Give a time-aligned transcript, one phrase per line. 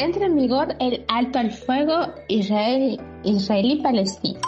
[0.00, 4.38] Entra en vigor el alto al fuego Israel, israelí-palestino.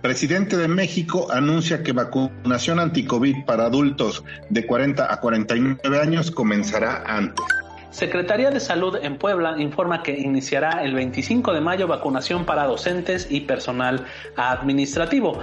[0.00, 7.02] Presidente de México anuncia que vacunación anticovid para adultos de 40 a 49 años comenzará
[7.06, 7.44] antes.
[7.90, 13.26] Secretaría de Salud en Puebla informa que iniciará el 25 de mayo vacunación para docentes
[13.28, 15.42] y personal administrativo.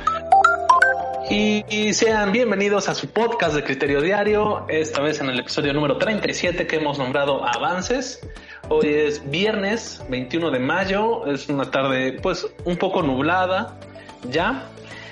[1.29, 5.99] Y, sean bienvenidos a su podcast de Criterio Diario, esta vez en el episodio número
[5.99, 8.21] 37 que hemos nombrado Avances.
[8.67, 13.77] Hoy es viernes 21 de mayo, es una tarde pues un poco nublada
[14.29, 14.69] ya,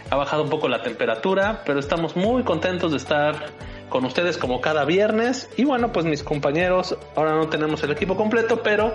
[0.09, 3.35] ha bajado un poco la temperatura, pero estamos muy contentos de estar
[3.89, 5.49] con ustedes como cada viernes.
[5.55, 8.91] Y bueno, pues mis compañeros, ahora no tenemos el equipo completo, pero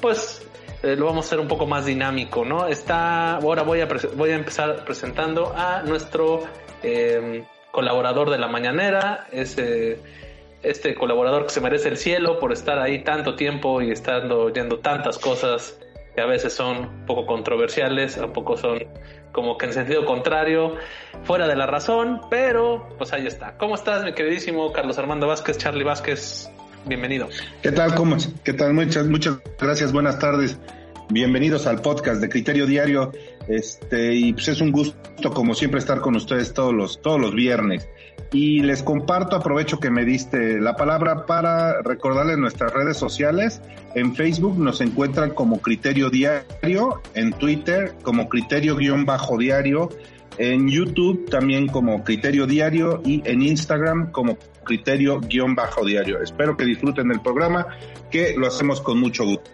[0.00, 0.46] pues
[0.84, 2.68] eh, lo vamos a hacer un poco más dinámico, ¿no?
[2.68, 6.44] Está, ahora voy a, voy a empezar presentando a nuestro
[6.82, 9.98] eh, colaborador de la mañanera, ese
[10.66, 14.80] este colaborador que se merece el cielo por estar ahí tanto tiempo y estando oyendo
[14.80, 15.78] tantas cosas
[16.14, 18.80] que a veces son un poco controversiales, a poco son
[19.32, 20.74] como que en sentido contrario,
[21.24, 23.56] fuera de la razón, pero pues ahí está.
[23.58, 26.50] ¿Cómo estás, mi queridísimo Carlos Armando Vázquez, Charlie Vázquez?
[26.86, 27.28] Bienvenido.
[27.62, 27.94] ¿Qué tal?
[27.94, 28.16] ¿Cómo?
[28.42, 28.72] ¿Qué tal?
[28.72, 29.92] Muchas, muchas gracias.
[29.92, 30.58] Buenas tardes.
[31.10, 33.12] Bienvenidos al podcast de Criterio Diario.
[33.46, 37.34] Este, y pues es un gusto, como siempre, estar con ustedes todos los, todos los
[37.34, 37.88] viernes.
[38.32, 43.60] Y les comparto, aprovecho que me diste la palabra para recordarles nuestras redes sociales.
[43.94, 49.88] En Facebook nos encuentran como Criterio Diario, en Twitter como Criterio-Diario,
[50.38, 56.20] en YouTube también como Criterio Diario y en Instagram como Criterio-Diario.
[56.20, 57.66] Espero que disfruten del programa,
[58.10, 59.50] que lo hacemos con mucho gusto.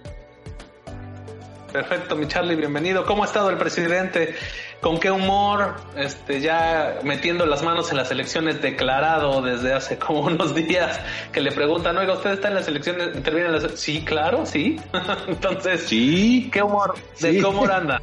[1.72, 3.06] Perfecto, mi Charlie, bienvenido.
[3.06, 4.34] ¿Cómo ha estado el presidente?
[4.82, 5.76] ¿Con qué humor?
[5.96, 11.00] Este, ya metiendo las manos en las elecciones, declarado desde hace como unos días,
[11.32, 13.16] que le preguntan, oiga, ¿usted está en las elecciones?
[13.16, 14.78] ¿Interviene en las Sí, claro, sí.
[15.28, 16.50] Entonces, sí.
[16.52, 16.94] ¿qué humor?
[17.20, 18.02] ¿De qué humor anda?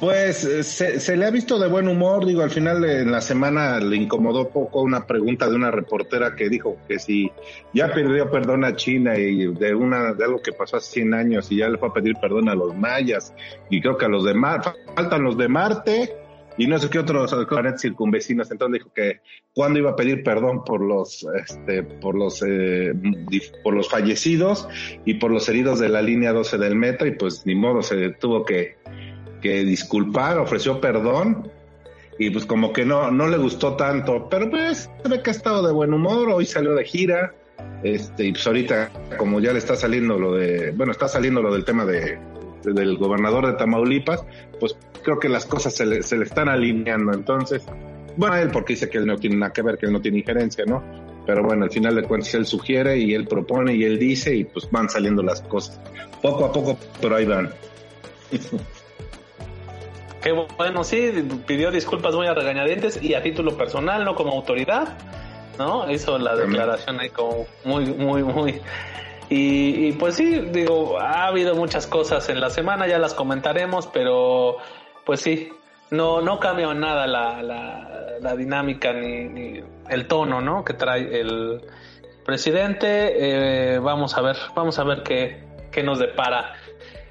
[0.00, 3.78] Pues eh, se, le ha visto de buen humor, digo, al final en la semana
[3.78, 7.30] le incomodó poco una pregunta de una reportera que dijo que si
[7.72, 11.52] ya pidió perdón a China y de una de algo que pasó hace 100 años
[11.52, 13.32] y ya le fue a pedir perdón a los mayas
[13.70, 16.16] y creo que a los de Marte, faltan los de Marte
[16.56, 19.20] y no sé qué otros planetas circunvecinos, entonces dijo que
[19.54, 22.92] cuando iba a pedir perdón por los este por los eh,
[23.62, 24.68] por los fallecidos
[25.04, 28.10] y por los heridos de la línea 12 del metro y pues ni modo se
[28.10, 28.76] tuvo que
[29.44, 31.50] que disculpar, ofreció perdón
[32.18, 35.32] y pues como que no, no le gustó tanto, pero pues se ve que ha
[35.34, 37.34] estado de buen humor, hoy salió de gira,
[37.82, 41.52] este, y pues ahorita como ya le está saliendo lo de, bueno, está saliendo lo
[41.52, 42.18] del tema de,
[42.62, 44.24] del gobernador de Tamaulipas,
[44.58, 47.66] pues creo que las cosas se le, se le están alineando, entonces,
[48.16, 50.20] bueno, él porque dice que él no tiene nada que ver, que él no tiene
[50.20, 50.82] injerencia, ¿no?
[51.26, 54.44] Pero bueno, al final de cuentas él sugiere y él propone y él dice y
[54.44, 55.78] pues van saliendo las cosas,
[56.22, 57.50] poco a poco, pero ahí van.
[60.24, 61.12] Qué bueno, sí,
[61.46, 64.96] pidió disculpas muy a regañadientes y a título personal, no como autoridad,
[65.58, 65.90] ¿no?
[65.90, 68.62] Hizo la declaración ahí como muy, muy, muy...
[69.28, 74.56] Y, pues sí, digo, ha habido muchas cosas en la semana, ya las comentaremos, pero
[75.04, 75.50] pues sí,
[75.90, 77.42] no, no cambia nada la,
[78.18, 80.64] la, dinámica ni, el tono, ¿no?
[80.64, 81.60] Que trae el
[82.24, 83.74] presidente.
[83.74, 86.54] Eh, vamos a ver, vamos a ver qué, qué nos depara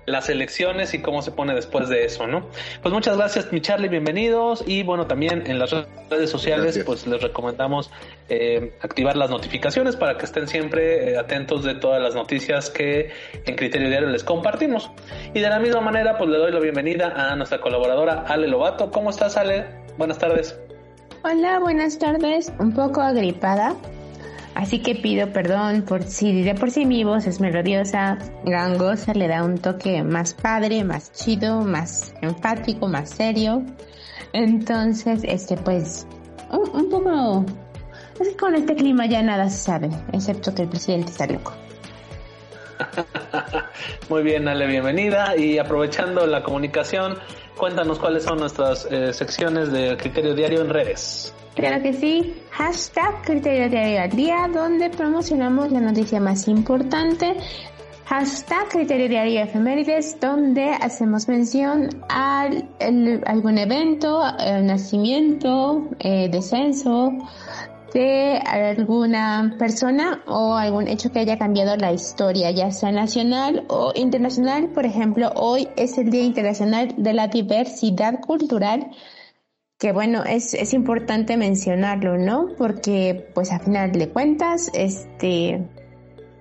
[0.06, 2.48] las elecciones y cómo se pone después de eso, ¿no?
[2.82, 4.64] Pues muchas gracias, mi Charlie, bienvenidos.
[4.68, 5.72] Y bueno, también en las
[6.10, 7.92] redes sociales, pues les recomendamos
[8.30, 13.12] eh, activar las notificaciones para que estén siempre eh, atentos de todas las noticias que
[13.46, 14.92] en Criterio Diario les compartimos.
[15.34, 18.92] Y de la misma manera, pues le doy la bienvenida a nuestra colaboradora Ale Lobato.
[18.92, 19.66] ¿Cómo estás, Ale?
[19.98, 20.60] Buenas tardes.
[21.24, 22.52] Hola, buenas tardes.
[22.60, 23.76] Un poco agripada,
[24.64, 29.28] Así que pido perdón por si de por sí mi voz es melodiosa, gangosa, le
[29.28, 33.62] da un toque más padre, más chido, más enfático, más serio.
[34.32, 36.08] Entonces, este pues,
[36.50, 37.44] un, poco...
[38.22, 41.52] Es que con este clima ya nada se sabe, excepto que el presidente está loco.
[44.10, 45.36] Muy bien, Ale, bienvenida.
[45.36, 47.18] Y aprovechando la comunicación,
[47.58, 51.34] cuéntanos cuáles son nuestras eh, secciones de criterio diario en redes.
[51.56, 57.36] Claro que sí, hashtag Criterio Diario al Día, donde promocionamos la noticia más importante.
[58.06, 62.50] Hashtag Criterio Diario Efemérides, donde hacemos mención a
[63.28, 64.24] algún evento,
[64.64, 67.12] nacimiento, eh, descenso
[67.94, 73.94] de alguna persona o algún hecho que haya cambiado la historia, ya sea nacional o
[73.96, 74.70] internacional.
[74.70, 78.90] Por ejemplo, hoy es el Día Internacional de la Diversidad Cultural
[79.84, 82.48] que bueno, es, es importante mencionarlo, ¿no?
[82.58, 85.62] Porque pues a final de cuentas, este,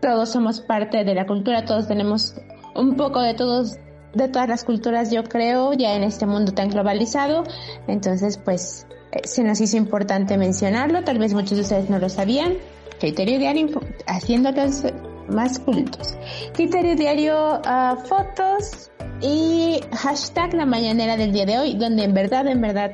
[0.01, 2.37] todos somos parte de la cultura, todos tenemos
[2.77, 3.79] un poco de todos,
[4.15, 7.43] de todas las culturas, yo creo, ya en este mundo tan globalizado.
[7.89, 12.09] Entonces, pues, eh, se nos hizo importante mencionarlo, tal vez muchos de ustedes no lo
[12.11, 12.59] sabían.
[13.01, 14.85] Criterio diario haciéndolos
[15.29, 16.17] más cultos.
[16.53, 22.47] Criterio diario uh, fotos y hashtag la mañanera del día de hoy, donde en verdad,
[22.47, 22.93] en verdad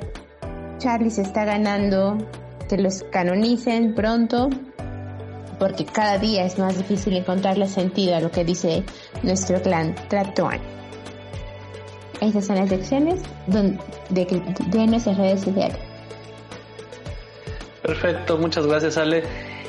[0.78, 2.16] Charlie se está ganando
[2.68, 4.48] que los canonicen pronto,
[5.58, 8.84] porque cada día es más difícil encontrarle sentido a lo que dice
[9.22, 10.60] nuestro clan Tratuan.
[12.20, 13.78] Estas son las lecciones de,
[14.10, 15.78] de nuestras redes sociales.
[17.82, 19.22] Perfecto, muchas gracias Ale.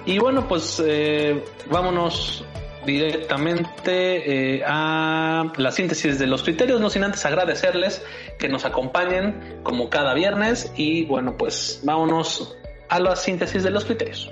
[0.05, 2.44] Y bueno, pues eh, vámonos
[2.91, 8.03] directamente eh, a la síntesis de los criterios, no sin antes agradecerles
[8.38, 12.57] que nos acompañen como cada viernes y bueno, pues vámonos
[12.89, 14.31] a la síntesis de los criterios.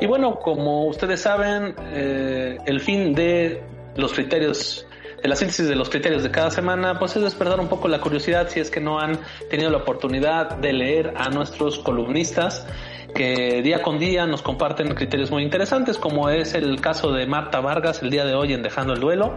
[0.00, 3.62] Y bueno, como ustedes saben, eh, el fin de
[3.96, 4.86] los criterios
[5.22, 7.98] de la síntesis de los criterios de cada semana, pues es despertar un poco la
[7.98, 12.66] curiosidad si es que no han tenido la oportunidad de leer a nuestros columnistas
[13.14, 17.60] que día con día nos comparten criterios muy interesantes, como es el caso de Marta
[17.60, 19.36] Vargas el día de hoy en Dejando el Duelo,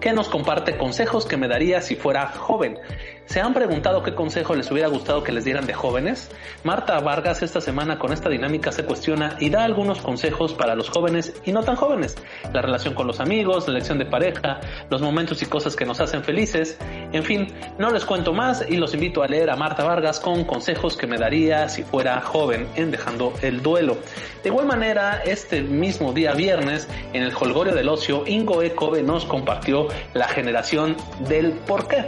[0.00, 2.78] que nos comparte consejos que me daría si fuera joven.
[3.26, 6.30] ¿Se han preguntado qué consejo les hubiera gustado que les dieran de jóvenes?
[6.62, 10.88] Marta Vargas esta semana con esta dinámica se cuestiona y da algunos consejos para los
[10.88, 12.16] jóvenes y no tan jóvenes.
[12.52, 16.00] La relación con los amigos, la elección de pareja, los momentos y cosas que nos
[16.00, 16.78] hacen felices.
[17.12, 20.44] En fin, no les cuento más y los invito a leer a Marta Vargas con
[20.44, 23.98] consejos que me daría si fuera joven en Dejando el Duelo.
[24.44, 29.24] De igual manera, este mismo día viernes, en el Holgorio del Ocio, Ingo Ecobe nos
[29.24, 30.96] compartió la generación
[31.28, 32.04] del por qué.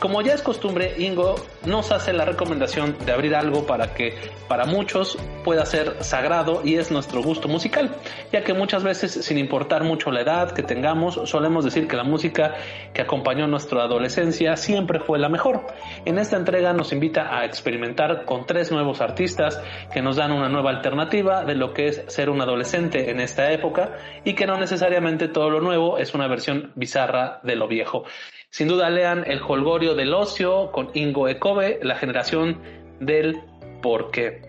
[0.00, 4.14] Como ya es costumbre, Ingo nos hace la recomendación de abrir algo para que
[4.48, 7.96] para muchos pueda ser sagrado y es nuestro gusto musical,
[8.30, 12.04] ya que muchas veces, sin importar mucho la edad que tengamos, solemos decir que la
[12.04, 12.54] música
[12.92, 15.66] que acompañó nuestra adolescencia siempre fue la mejor.
[16.04, 19.60] En esta entrega nos invita a experimentar con tres nuevos artistas
[19.92, 23.52] que nos dan una nueva alternativa de lo que es ser un adolescente en esta
[23.52, 28.04] época y que no necesariamente todo lo nuevo es una versión bizarra de lo viejo.
[28.54, 32.60] Sin duda lean El Holgorio del Ocio con Ingo Ecobe, la generación
[33.00, 33.40] del
[33.82, 34.42] porqué.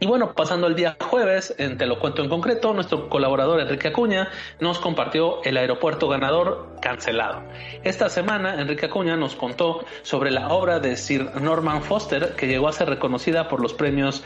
[0.00, 3.88] Y bueno, pasando el día jueves, en Te lo cuento en concreto, nuestro colaborador Enrique
[3.88, 7.42] Acuña nos compartió el aeropuerto ganador cancelado.
[7.84, 12.68] Esta semana, Enrique Acuña nos contó sobre la obra de Sir Norman Foster, que llegó
[12.68, 14.24] a ser reconocida por los premios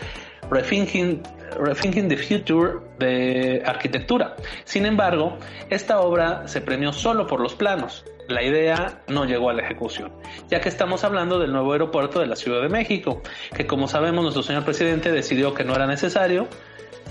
[0.53, 1.21] Rethinking,
[1.59, 4.37] Rethinking the Future de arquitectura.
[4.63, 5.37] Sin embargo,
[5.69, 10.13] esta obra se premió solo por los planos la idea no llegó a la ejecución,
[10.49, 13.23] ya que estamos hablando del nuevo aeropuerto de la Ciudad de México,
[13.55, 16.49] que como sabemos nuestro señor presidente decidió que no era necesario,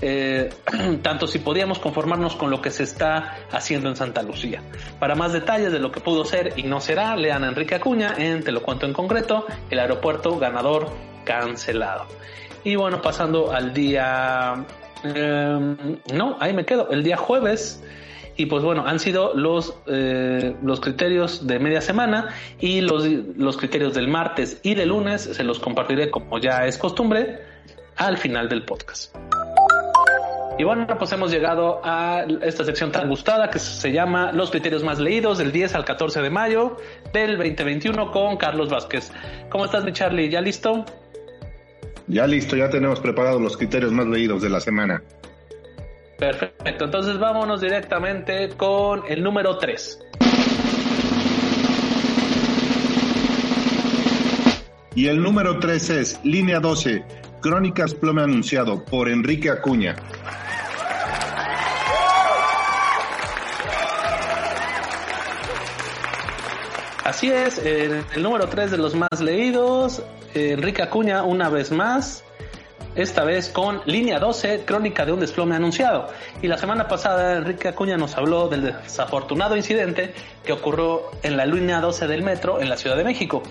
[0.02, 0.50] eh,
[1.02, 4.62] tanto si podíamos conformarnos con lo que se está haciendo en Santa Lucía.
[4.98, 8.14] Para más detalles de lo que pudo ser y no será, lean a Enrique Acuña
[8.18, 10.90] en Te lo cuento en concreto, el aeropuerto ganador
[11.24, 12.06] cancelado.
[12.64, 14.66] Y bueno, pasando al día...
[15.04, 15.76] Eh,
[16.12, 16.90] no, ahí me quedo.
[16.90, 17.82] El día jueves
[18.36, 22.28] y pues bueno, han sido los, eh, los criterios de media semana
[22.60, 26.78] y los, los criterios del martes y del lunes se los compartiré como ya es
[26.78, 27.40] costumbre
[27.96, 29.14] al final del podcast.
[30.58, 34.82] Y bueno, pues hemos llegado a esta sección tan gustada que se llama Los criterios
[34.82, 36.78] más leídos del 10 al 14 de mayo
[37.12, 39.12] del 2021 con Carlos Vázquez.
[39.50, 40.30] ¿Cómo estás, mi Charlie?
[40.30, 40.86] ¿Ya listo?
[42.06, 45.02] Ya listo, ya tenemos preparados los criterios más leídos de la semana.
[46.18, 50.00] Perfecto, entonces vámonos directamente con el número 3.
[54.94, 57.04] Y el número 3 es Línea 12,
[57.42, 59.94] Crónicas Plome Anunciado por Enrique Acuña.
[67.04, 72.24] Así es, el, el número 3 de los más leídos, Enrique Acuña una vez más
[72.96, 76.08] esta vez con Línea 12, Crónica de un desplome anunciado.
[76.40, 81.44] Y la semana pasada Enrique Acuña nos habló del desafortunado incidente que ocurrió en la
[81.44, 83.42] línea 12 del metro en la Ciudad de México.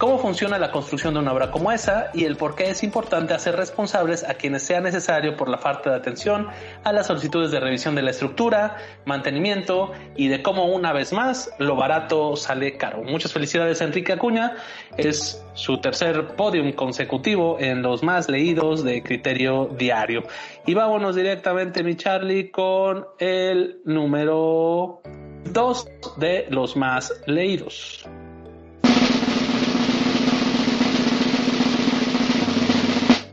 [0.00, 3.34] Cómo funciona la construcción de una obra como esa y el por qué es importante
[3.34, 6.48] hacer responsables a quienes sea necesario por la falta de atención
[6.84, 11.52] a las solicitudes de revisión de la estructura, mantenimiento y de cómo una vez más
[11.58, 13.02] lo barato sale caro.
[13.02, 14.56] Muchas felicidades a Enrique Acuña,
[14.96, 20.22] es su tercer podium consecutivo en los más leídos de criterio diario.
[20.64, 25.02] Y vámonos directamente, mi Charlie, con el número
[25.44, 28.08] 2 de los más leídos.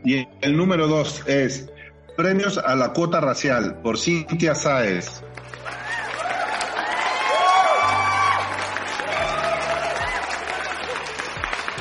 [0.08, 1.70] Y el número dos es
[2.16, 5.22] Premios a la Cuota Racial por Cintia Sáez.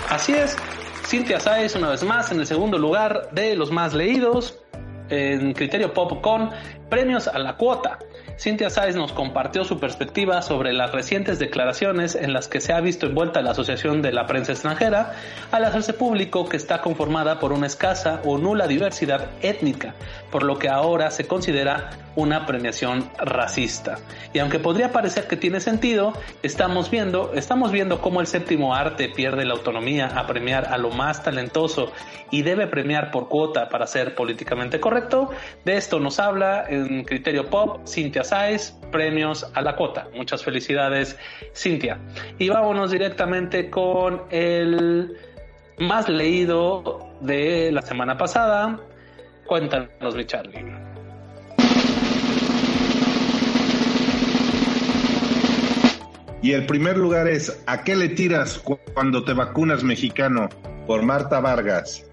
[0.10, 0.58] Así es,
[1.06, 4.60] Cintia Sáez una vez más en el segundo lugar de los más leídos
[5.08, 6.50] en criterio pop con
[6.90, 7.98] Premios a la Cuota.
[8.40, 12.80] Cintia Sáez nos compartió su perspectiva sobre las recientes declaraciones en las que se ha
[12.80, 15.14] visto envuelta la Asociación de la Prensa Extranjera
[15.52, 19.96] al hacerse público que está conformada por una escasa o nula diversidad étnica,
[20.38, 23.98] por lo que ahora se considera una premiación racista.
[24.34, 26.14] Y aunque podría parecer que tiene sentido,
[26.44, 30.92] estamos viendo, estamos viendo cómo el séptimo arte pierde la autonomía a premiar a lo
[30.92, 31.92] más talentoso
[32.30, 35.32] y debe premiar por cuota para ser políticamente correcto.
[35.66, 40.08] De esto nos habla en Criterio Pop Cintia Sáez, premios a la cuota.
[40.14, 41.18] Muchas felicidades,
[41.56, 41.98] Cintia.
[42.38, 45.18] Y vámonos directamente con el
[45.80, 48.80] más leído de la semana pasada.
[49.48, 50.66] Cuéntanos, mi Charlie.
[56.42, 58.62] Y el primer lugar es ¿A qué le tiras
[58.94, 60.50] cuando te vacunas mexicano?
[60.86, 62.06] por Marta Vargas.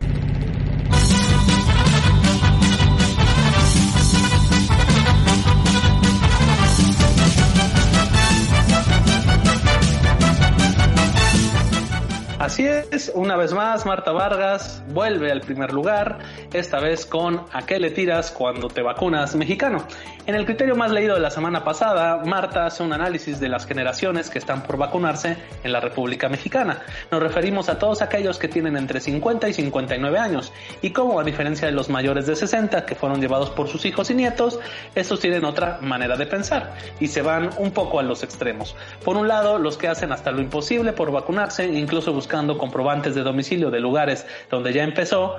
[13.15, 16.19] Una vez más, Marta Vargas vuelve al primer lugar,
[16.53, 19.87] esta vez con ¿A qué le tiras cuando te vacunas mexicano?
[20.27, 23.67] En el criterio más leído de la semana pasada, Marta hace un análisis de las
[23.67, 26.79] generaciones que están por vacunarse en la República Mexicana.
[27.11, 30.51] Nos referimos a todos aquellos que tienen entre 50 y 59 años
[30.81, 34.11] y como a diferencia de los mayores de 60 que fueron llevados por sus hijos
[34.11, 34.61] y nietos,
[34.95, 38.75] estos tienen otra manera de pensar y se van un poco a los extremos.
[39.05, 43.23] Por un lado, los que hacen hasta lo imposible por vacunarse, incluso buscando comprobantes de
[43.25, 45.37] domicilio de lugares donde ya empezó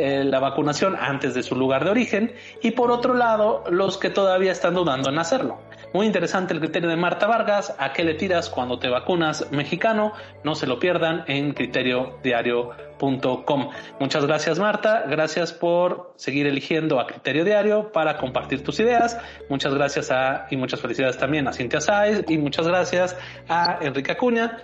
[0.00, 4.10] eh, la vacunación antes de su lugar de origen y por otro lado los que
[4.10, 5.58] todavía están dudando en hacerlo.
[5.92, 10.12] Muy interesante el criterio de Marta Vargas, ¿a qué le tiras cuando te vacunas mexicano?
[10.44, 13.70] No se lo pierdan en criteriodiario.com.
[13.98, 19.18] Muchas gracias Marta, gracias por seguir eligiendo a Criterio Diario para compartir tus ideas.
[19.48, 23.16] Muchas gracias a, y muchas felicidades también a Cintia Sáez y muchas gracias
[23.48, 24.58] a Enrique Acuña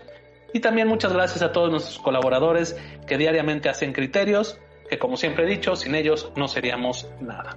[0.54, 2.76] y también muchas gracias a todos nuestros colaboradores
[3.08, 7.56] que diariamente hacen criterios, que como siempre he dicho, sin ellos no seríamos nada.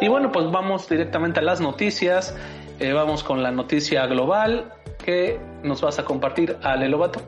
[0.00, 2.36] Y bueno, pues vamos directamente a las noticias.
[2.80, 4.72] Eh, vamos con la noticia global
[5.04, 7.20] que nos vas a compartir, Ale Lobato.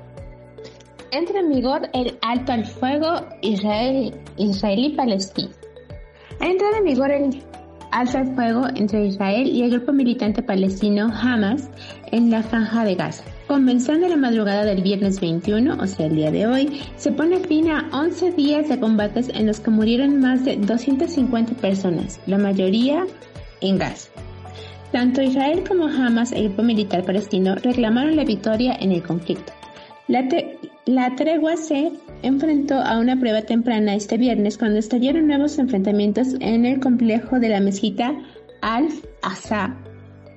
[1.12, 5.50] Entra en vigor el alto al fuego Israel, israelí-palestino.
[6.41, 7.45] Ha entrado en vigor el
[7.93, 11.71] alto al fuego entre Israel y el grupo militante palestino Hamas
[12.11, 13.25] en la franja de Gaza.
[13.46, 17.68] Comenzando la madrugada del viernes 21, o sea el día de hoy, se pone fin
[17.68, 23.04] a 11 días de combates en los que murieron más de 250 personas, la mayoría
[23.60, 24.10] en Gaza.
[24.92, 29.52] Tanto Israel como Hamas, el grupo militar palestino, reclamaron la victoria en el conflicto.
[30.08, 30.26] La,
[30.86, 36.64] la tregua se enfrentó a una prueba temprana este viernes cuando estallaron nuevos enfrentamientos en
[36.64, 38.14] el complejo de la mezquita
[38.62, 39.76] Al-Aqsa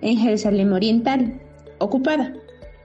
[0.01, 1.39] en Jerusalén Oriental,
[1.79, 2.33] ocupada.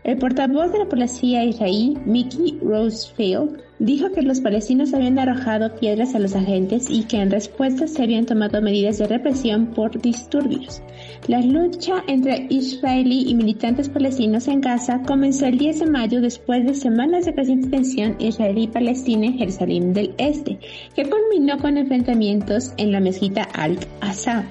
[0.04, 6.16] El portavoz de la policía israelí, Mickey Rosefield, dijo que los palestinos habían arrojado piedras
[6.16, 10.82] a los agentes y que en respuesta se habían tomado medidas de represión por disturbios.
[11.28, 16.66] La lucha entre israelí y militantes palestinos en Gaza comenzó el 10 de mayo después
[16.66, 20.59] de semanas de creciente tensión israelí-palestina en Jerusalén del Este,
[20.97, 24.47] que culminó con enfrentamientos en la mezquita Al-Aqsa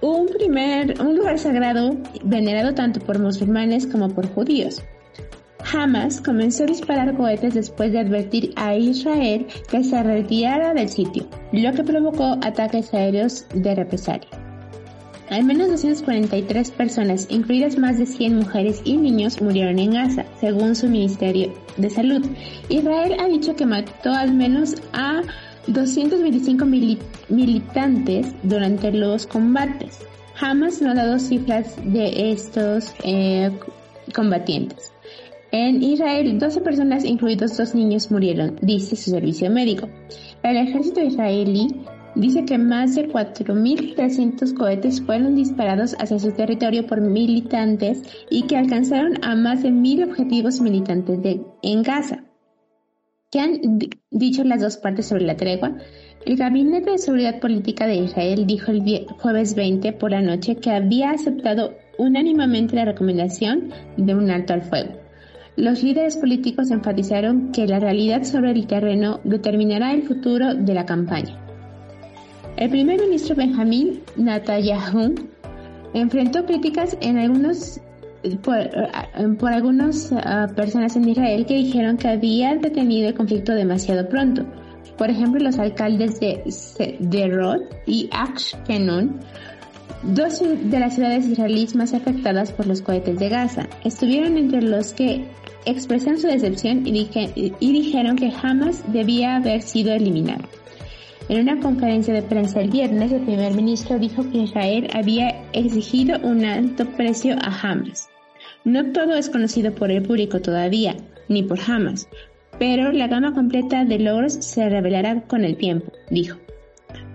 [0.00, 4.82] un, primer, un lugar sagrado venerado tanto por musulmanes como por judíos.
[5.72, 11.26] Hamas comenzó a disparar cohetes después de advertir a Israel que se retirara del sitio,
[11.52, 14.28] lo que provocó ataques aéreos de represalia.
[15.30, 20.74] Al menos 243 personas, incluidas más de 100 mujeres y niños, murieron en Gaza, según
[20.74, 22.26] su Ministerio de Salud.
[22.70, 25.20] Israel ha dicho que mató al menos a
[25.68, 26.64] 225
[27.28, 30.00] militantes durante los combates.
[30.40, 33.50] Hamas no ha dado cifras de estos eh,
[34.14, 34.92] combatientes.
[35.50, 39.88] En Israel, 12 personas, incluidos dos niños, murieron, dice su servicio médico.
[40.42, 41.68] El ejército israelí
[42.14, 48.56] dice que más de 4.300 cohetes fueron disparados hacia su territorio por militantes y que
[48.56, 51.18] alcanzaron a más de 1.000 objetivos militantes
[51.62, 52.27] en Gaza.
[53.30, 53.78] ¿Qué han
[54.10, 55.76] dicho las dos partes sobre la tregua?
[56.24, 60.70] El Gabinete de Seguridad Política de Israel dijo el jueves 20 por la noche que
[60.70, 64.94] había aceptado unánimemente la recomendación de un alto al fuego.
[65.56, 70.86] Los líderes políticos enfatizaron que la realidad sobre el terreno determinará el futuro de la
[70.86, 71.38] campaña.
[72.56, 75.14] El primer ministro Benjamín Netanyahu
[75.92, 77.78] enfrentó críticas en algunos
[78.36, 78.70] por,
[79.38, 84.44] por algunas ah, personas en Israel que dijeron que había detenido el conflicto demasiado pronto.
[84.96, 89.20] Por ejemplo, los alcaldes de Derot y Ashkelon,
[90.02, 94.92] dos de las ciudades israelíes más afectadas por los cohetes de Gaza, estuvieron entre los
[94.92, 95.24] que
[95.66, 97.08] expresaron su decepción y,
[97.60, 100.44] y dijeron que jamás debía haber sido eliminado.
[101.28, 106.18] En una conferencia de prensa el viernes, el primer ministro dijo que Israel había exigido
[106.22, 108.08] un alto precio a Hamas.
[108.64, 110.96] No todo es conocido por el público todavía,
[111.28, 112.08] ni por Hamas,
[112.58, 116.38] pero la gama completa de logros se revelará con el tiempo, dijo.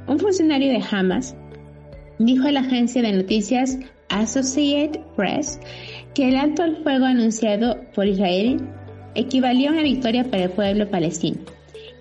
[0.08, 1.36] Un funcionario de Hamas
[2.20, 3.78] dijo a la agencia de noticias
[4.10, 5.60] Associated Press
[6.14, 8.62] que el alto al fuego anunciado por Israel
[9.16, 11.38] equivalió a una victoria para el pueblo palestino.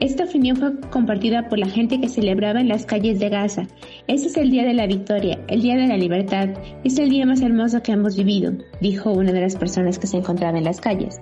[0.02, 3.68] Esta opinión fue compartida por la gente que celebraba en las calles de Gaza.
[4.08, 6.48] Este es el día de la victoria, el día de la libertad.
[6.82, 10.16] Es el día más hermoso que hemos vivido, dijo una de las personas que se
[10.16, 11.20] encontraba en las calles.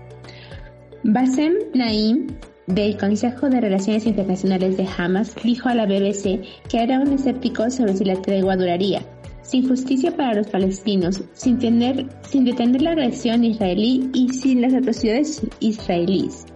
[1.04, 2.28] Basem Naim,
[2.68, 7.68] del Consejo de Relaciones Internacionales de Hamas, dijo a la BBC que era un escéptico
[7.68, 9.02] sobre si la tregua duraría.
[9.42, 14.72] Sin justicia para los palestinos, sin, tener, sin detener la agresión israelí y sin las
[14.72, 16.46] atrocidades israelíes.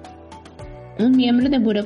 [0.98, 1.84] Un miembro del Buró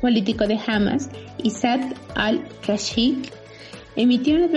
[0.00, 1.10] político de Hamas,
[1.42, 1.80] Isad
[2.14, 3.26] al-Rashid,
[3.96, 4.48] emitió una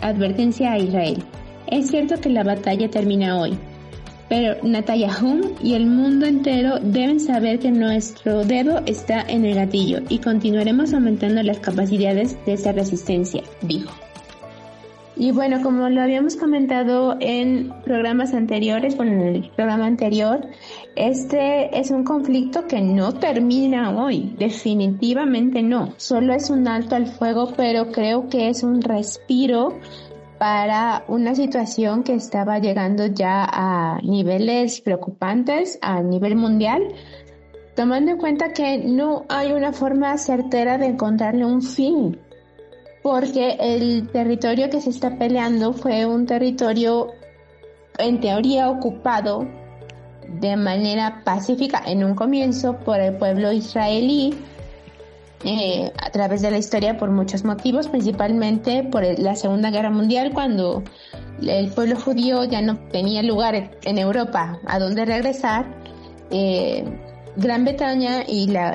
[0.00, 1.22] advertencia a Israel.
[1.66, 3.58] Es cierto que la batalla termina hoy,
[4.28, 10.00] pero Netanyahu y el mundo entero deben saber que nuestro dedo está en el gatillo
[10.08, 14.05] y continuaremos aumentando las capacidades de esa resistencia, dijo.
[15.18, 20.46] Y bueno, como lo habíamos comentado en programas anteriores, bueno, en el programa anterior,
[20.94, 25.94] este es un conflicto que no termina hoy, definitivamente no.
[25.96, 29.78] Solo es un alto al fuego, pero creo que es un respiro
[30.38, 36.88] para una situación que estaba llegando ya a niveles preocupantes a nivel mundial,
[37.74, 42.18] tomando en cuenta que no hay una forma certera de encontrarle un fin
[43.06, 47.12] porque el territorio que se está peleando fue un territorio
[47.98, 49.46] en teoría ocupado
[50.40, 54.34] de manera pacífica en un comienzo por el pueblo israelí
[55.44, 60.32] eh, a través de la historia por muchos motivos, principalmente por la Segunda Guerra Mundial
[60.34, 60.82] cuando
[61.40, 65.64] el pueblo judío ya no tenía lugar en Europa a donde regresar.
[66.32, 66.84] Eh,
[67.36, 68.74] Gran Bretaña y la,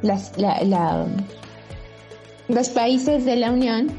[0.00, 1.06] la
[2.52, 3.90] los países de la Unión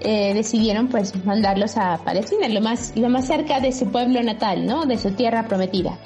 [0.00, 4.66] eh, decidieron pues mandarlos a Palestina, lo más, lo más cerca de su pueblo natal,
[4.66, 4.86] ¿no?
[4.86, 5.98] De su tierra prometida.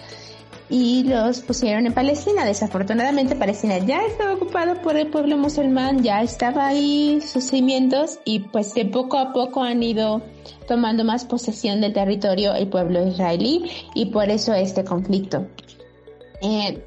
[0.69, 2.45] Y los pusieron en Palestina.
[2.45, 8.40] Desafortunadamente Palestina ya estaba ocupado por el pueblo musulmán, ya estaba ahí sus cimientos y
[8.40, 10.23] pues de poco a poco han ido
[10.69, 15.49] tomando más posesión del territorio el pueblo israelí y por eso este conflicto.
[16.43, 16.85] Eh,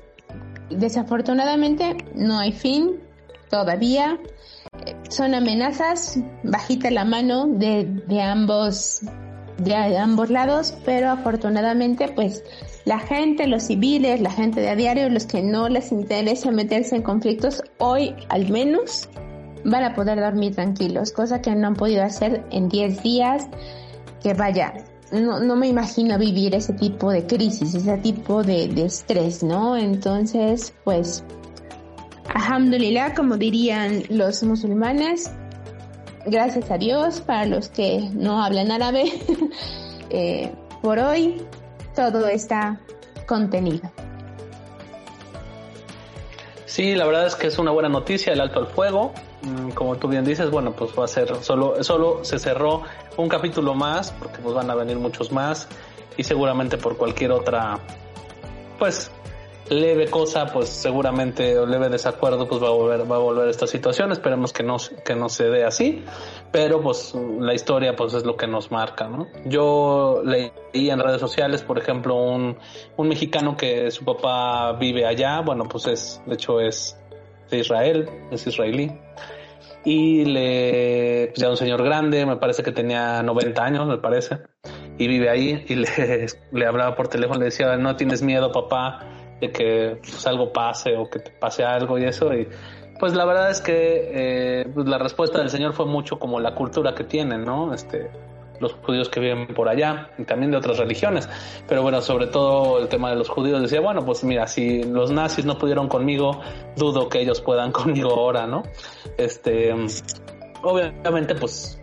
[0.70, 3.02] desafortunadamente no hay fin
[3.50, 4.18] todavía
[5.10, 9.02] son amenazas bajita la mano de, de ambos
[9.58, 12.44] de ambos lados, pero afortunadamente pues
[12.86, 16.96] la gente, los civiles, la gente de a diario, los que no les interesa meterse
[16.96, 19.10] en conflictos, hoy al menos
[19.64, 23.48] van a poder dormir tranquilos, cosa que no han podido hacer en 10 días,
[24.22, 24.74] que vaya,
[25.12, 29.78] no, no me imagino vivir ese tipo de crisis, ese tipo de, de estrés, ¿no?
[29.78, 31.24] Entonces, pues
[32.34, 35.32] Alhamdulillah, como dirían los musulmanes,
[36.26, 39.12] gracias a Dios, para los que no hablan árabe,
[40.10, 41.41] eh, por hoy
[41.96, 42.80] todo está
[43.28, 43.91] contenido.
[46.65, 49.13] Sí, la verdad es que es una buena noticia el alto al fuego.
[49.43, 52.82] Mm, como tú bien dices, bueno, pues va a ser solo, solo se cerró
[53.15, 55.67] un capítulo más, porque pues van a venir muchos más
[56.17, 57.78] y seguramente por cualquier otra,
[58.80, 59.12] pues
[59.69, 64.12] leve cosa, pues seguramente leve desacuerdo, pues va a volver, va a volver esta situación.
[64.12, 66.04] Esperemos que no, que no se dé así,
[66.52, 69.28] pero pues la historia pues es lo que nos marca, ¿no?
[69.45, 72.58] Yo leí en redes sociales, por ejemplo, un,
[72.97, 76.97] un mexicano que su papá vive allá, bueno, pues es, de hecho es
[77.49, 78.91] de Israel, es israelí.
[79.86, 84.39] Y le, pues ya un señor grande, me parece que tenía 90 años, me parece,
[84.97, 89.12] y vive ahí, y le, le hablaba por teléfono, le decía, no tienes miedo, papá,
[89.44, 92.34] de que pues, algo pase o que te pase algo y eso.
[92.34, 92.48] Y
[93.00, 96.56] pues la verdad es que eh, pues, la respuesta del Señor fue mucho como la
[96.56, 97.74] cultura que tienen, ¿no?
[97.74, 98.10] Este,
[98.60, 101.28] los judíos que viven por allá y también de otras religiones.
[101.68, 105.12] Pero bueno, sobre todo el tema de los judíos decía, bueno, pues mira, si los
[105.12, 106.40] nazis no pudieron conmigo,
[106.78, 108.64] dudo que ellos puedan conmigo ahora, ¿no?
[109.18, 109.74] Este,
[110.62, 111.80] obviamente, pues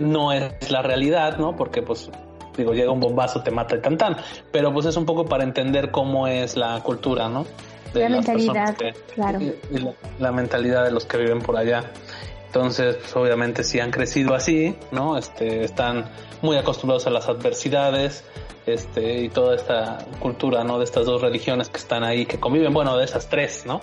[0.00, 1.56] no es la realidad, ¿no?
[1.56, 2.10] Porque pues
[2.56, 4.16] digo, llega un bombazo, te mata y tan tan.
[4.50, 7.46] Pero pues es un poco para entender cómo es la cultura, ¿no?
[7.92, 8.76] De la mentalidad,
[9.14, 9.38] claro.
[10.18, 11.84] la, mentalidad de los que viven por allá.
[12.46, 15.18] Entonces, pues obviamente si han crecido así, ¿no?
[15.18, 16.06] Este, están
[16.40, 18.24] muy acostumbrados a las adversidades,
[18.66, 20.78] este, y toda esta cultura, ¿no?
[20.78, 23.80] De estas dos religiones que están ahí, que conviven, bueno, de esas tres, ¿no?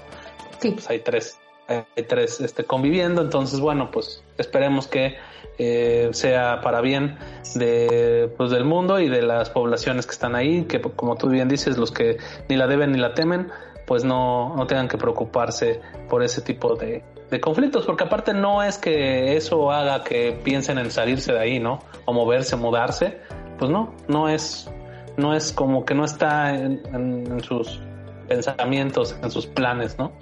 [0.60, 0.72] Sí.
[0.72, 1.38] Pues hay tres,
[1.70, 5.18] hay tres, este, conviviendo, entonces, bueno, pues esperemos que
[5.60, 7.18] eh, sea para bien
[7.56, 11.48] de, pues, del mundo y de las poblaciones que están ahí, que como tú bien
[11.48, 13.52] dices, los que ni la deben ni la temen,
[13.86, 18.64] pues no, no tengan que preocuparse por ese tipo de, de conflictos, porque aparte no
[18.64, 21.80] es que eso haga que piensen en salirse de ahí, ¿no?
[22.06, 23.20] O moverse, mudarse,
[23.58, 24.70] pues no, no es,
[25.18, 27.82] no es como que no está en, en sus
[28.28, 30.14] pensamientos, en sus planes, ¿no?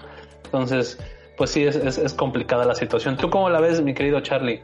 [0.45, 0.97] Entonces,
[1.37, 3.15] pues sí, es, es, complicada la situación.
[3.15, 4.61] ¿Tú cómo la ves, mi querido Charlie?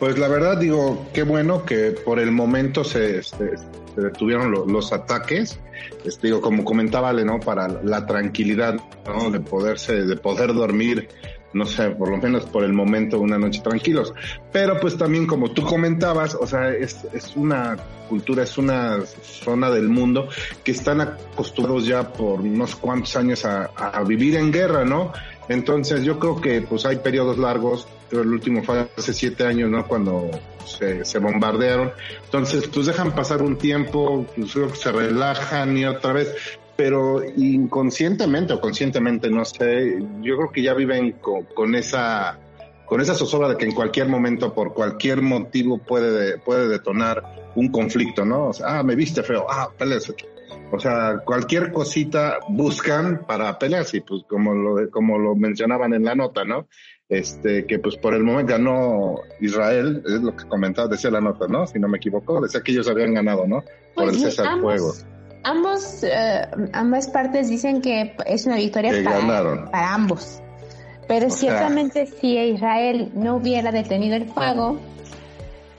[0.00, 3.56] Pues la verdad digo, qué bueno que por el momento se, se,
[3.96, 5.60] detuvieron lo, los ataques.
[6.04, 7.40] Este, digo, como comentaba ¿no?
[7.40, 8.76] Para la tranquilidad.
[9.30, 11.08] De poderse, de poder dormir,
[11.56, 14.12] no sé, por lo menos por el momento una noche tranquilos.
[14.52, 17.76] Pero pues también como tú comentabas, o sea, es, es una
[18.08, 20.28] cultura, es una zona del mundo
[20.62, 23.70] que están acostumbrados ya por unos cuantos años a,
[24.06, 25.12] vivir en guerra, ¿no?
[25.48, 29.70] Entonces yo creo que pues hay periodos largos, pero el último fue hace siete años,
[29.70, 29.86] ¿no?
[29.86, 30.30] Cuando
[30.64, 31.92] se, se bombardearon.
[32.24, 36.34] Entonces pues dejan pasar un tiempo, pues, se relajan y otra vez,
[36.76, 42.38] pero inconscientemente o conscientemente, no sé, yo creo que ya viven con, con esa
[42.86, 47.68] con esa zozobra de que en cualquier momento, por cualquier motivo, puede, puede detonar un
[47.72, 48.46] conflicto, ¿no?
[48.50, 50.08] O sea, ah, me viste feo, ah, peleas
[50.70, 56.14] o sea, cualquier cosita buscan para pelearse, pues como lo, como lo mencionaban en la
[56.14, 56.68] nota, ¿no?
[57.08, 61.46] Este, que pues por el momento ganó Israel, es lo que comentaba, decía la nota,
[61.46, 61.66] ¿no?
[61.66, 63.62] Si no me equivoco, decía que ellos habían ganado, ¿no?
[63.94, 65.15] Por Pues el sí, cese al ambos- fuego.
[65.48, 68.92] Ambos, eh, ambas partes dicen que es una victoria
[69.70, 70.40] para, ambos.
[71.06, 74.80] Pero O sea- ciertamente si Israel no hubiera detenido el fuego,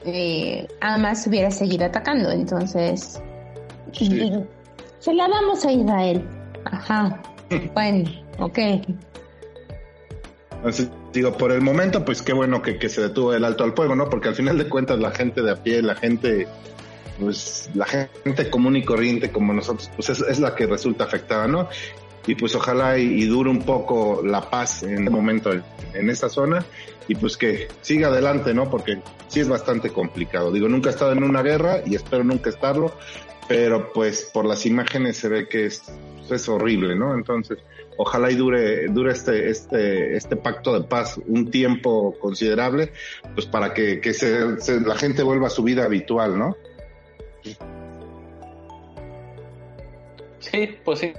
[0.06, 2.32] eh, Hamas hubiera seguido atacando.
[2.32, 3.22] Entonces,
[3.92, 4.32] Sí.
[5.00, 6.26] se la damos a Israel.
[6.64, 7.22] Ajá.
[7.74, 8.60] bueno, ok.
[10.58, 13.74] Entonces, digo, por el momento, pues qué bueno que, que se detuvo el alto al
[13.74, 14.10] fuego, ¿no?
[14.10, 16.48] Porque al final de cuentas la gente de a pie, la gente,
[17.20, 21.70] pues la gente común y corriente como nosotros, pues es, la que resulta afectada, ¿no?
[22.26, 26.28] Y pues ojalá y, dure un poco la paz en el momento en, en esta
[26.28, 26.66] zona
[27.08, 28.70] y pues que siga adelante, ¿no?
[28.70, 29.00] Porque
[29.30, 30.52] sí es bastante complicado.
[30.52, 32.92] Digo, nunca he estado en una guerra y espero nunca estarlo,
[33.48, 35.84] pero pues por las imágenes se ve que es,
[36.30, 37.14] es horrible, ¿no?
[37.14, 37.60] Entonces,
[37.96, 42.92] ojalá y dure, dure este, este, este pacto de paz un tiempo considerable,
[43.36, 46.58] pues para que, que se, se- la gente vuelva a su vida habitual, ¿no?
[50.40, 51.14] Sí, pues sí.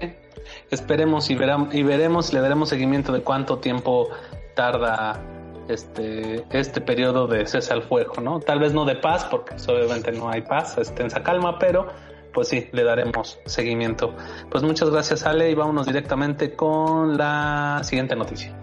[0.71, 4.09] Esperemos y, veram- y veremos, le daremos seguimiento de cuánto tiempo
[4.55, 5.21] tarda
[5.69, 8.41] este, este periodo de cese al fuego, ¿no?
[8.41, 11.88] Tal vez no de paz, porque pues, obviamente no hay paz, es tensa calma, pero
[12.33, 14.14] pues sí, le daremos seguimiento.
[14.51, 18.57] Pues muchas gracias, Ale, y vámonos directamente con la siguiente noticia.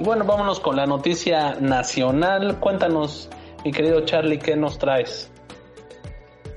[0.00, 2.58] Bueno, vámonos con la noticia nacional.
[2.60, 3.28] Cuéntanos,
[3.64, 5.32] mi querido Charlie, ¿qué nos traes?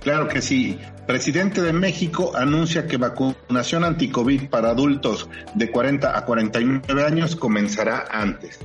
[0.01, 0.79] Claro que sí.
[1.05, 8.07] Presidente de México anuncia que vacunación anticovid para adultos de 40 a 49 años comenzará
[8.09, 8.59] antes.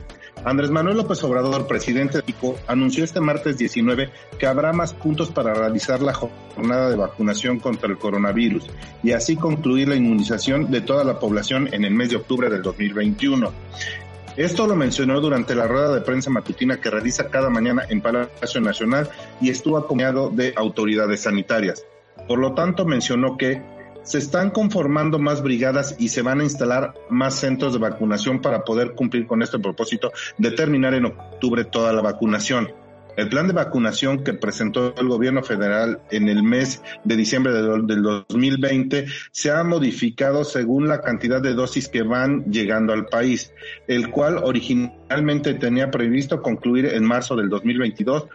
[0.46, 5.28] Andrés Manuel López Obrador, presidente de México, anunció este martes 19 que habrá más puntos
[5.30, 8.70] para realizar la jornada de vacunación contra el coronavirus
[9.02, 12.62] y así concluir la inmunización de toda la población en el mes de octubre del
[12.62, 13.52] 2021.
[14.36, 18.60] Esto lo mencionó durante la rueda de prensa matutina que realiza cada mañana en Palacio
[18.60, 19.08] Nacional
[19.40, 21.86] y estuvo acompañado de autoridades sanitarias.
[22.28, 23.62] Por lo tanto, mencionó que
[24.02, 28.62] se están conformando más brigadas y se van a instalar más centros de vacunación para
[28.62, 32.68] poder cumplir con este propósito de terminar en octubre toda la vacunación.
[33.16, 38.02] El plan de vacunación que presentó el gobierno federal en el mes de diciembre del
[38.02, 43.52] 2020 se ha modificado según la cantidad de dosis que van llegando al país,
[43.88, 48.26] el cual originalmente tenía previsto concluir en marzo del 2022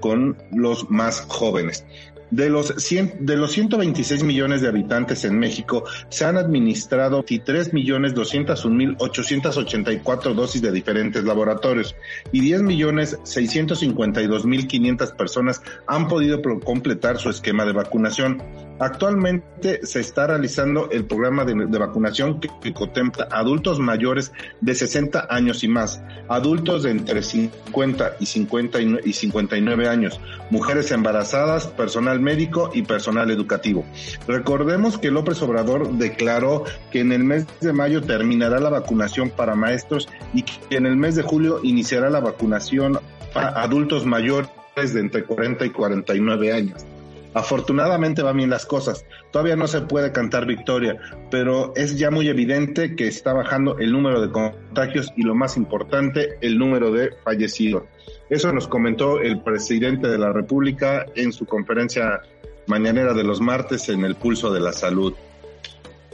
[0.00, 1.86] con los más jóvenes.
[2.34, 7.72] De los, 100, de los 126 millones de habitantes en México, se han administrado 23
[7.72, 11.94] millones 201 mil 884 dosis de diferentes laboratorios
[12.32, 18.42] y 10 millones 652 mil 500 personas han podido completar su esquema de vacunación.
[18.78, 25.62] Actualmente se está realizando el programa de, vacunación que, contempla adultos mayores de 60 años
[25.62, 32.70] y más, adultos de entre 50 y, 50 y 59 años, mujeres embarazadas, personal médico
[32.74, 33.84] y personal educativo.
[34.26, 39.54] Recordemos que López Obrador declaró que en el mes de mayo terminará la vacunación para
[39.54, 42.98] maestros y que en el mes de julio iniciará la vacunación
[43.32, 46.84] para adultos mayores de entre 40 y 49 años.
[47.34, 49.04] Afortunadamente van bien las cosas.
[49.32, 50.96] Todavía no se puede cantar victoria,
[51.30, 55.56] pero es ya muy evidente que está bajando el número de contagios y lo más
[55.56, 57.82] importante, el número de fallecidos.
[58.30, 62.20] Eso nos comentó el presidente de la República en su conferencia
[62.66, 65.14] mañanera de los martes en el pulso de la salud.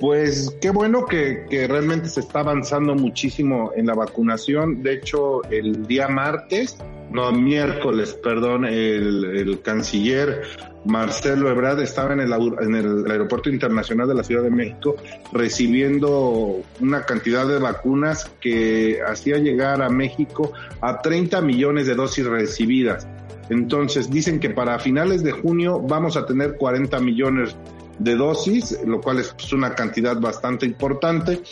[0.00, 4.82] Pues qué bueno que, realmente se está avanzando muchísimo en la vacunación.
[4.82, 6.78] De hecho, el día martes,
[7.10, 10.42] no, miércoles, perdón, el, canciller
[10.86, 14.96] Marcelo Ebrard estaba en el, en el Aeropuerto Internacional de la Ciudad de México
[15.32, 22.24] recibiendo una cantidad de vacunas que hacía llegar a México a 30 millones de dosis
[22.24, 23.06] recibidas.
[23.50, 27.54] Entonces dicen que para finales de junio vamos a tener 40 millones
[28.00, 31.42] de dosis, lo cual es pues, una cantidad bastante importante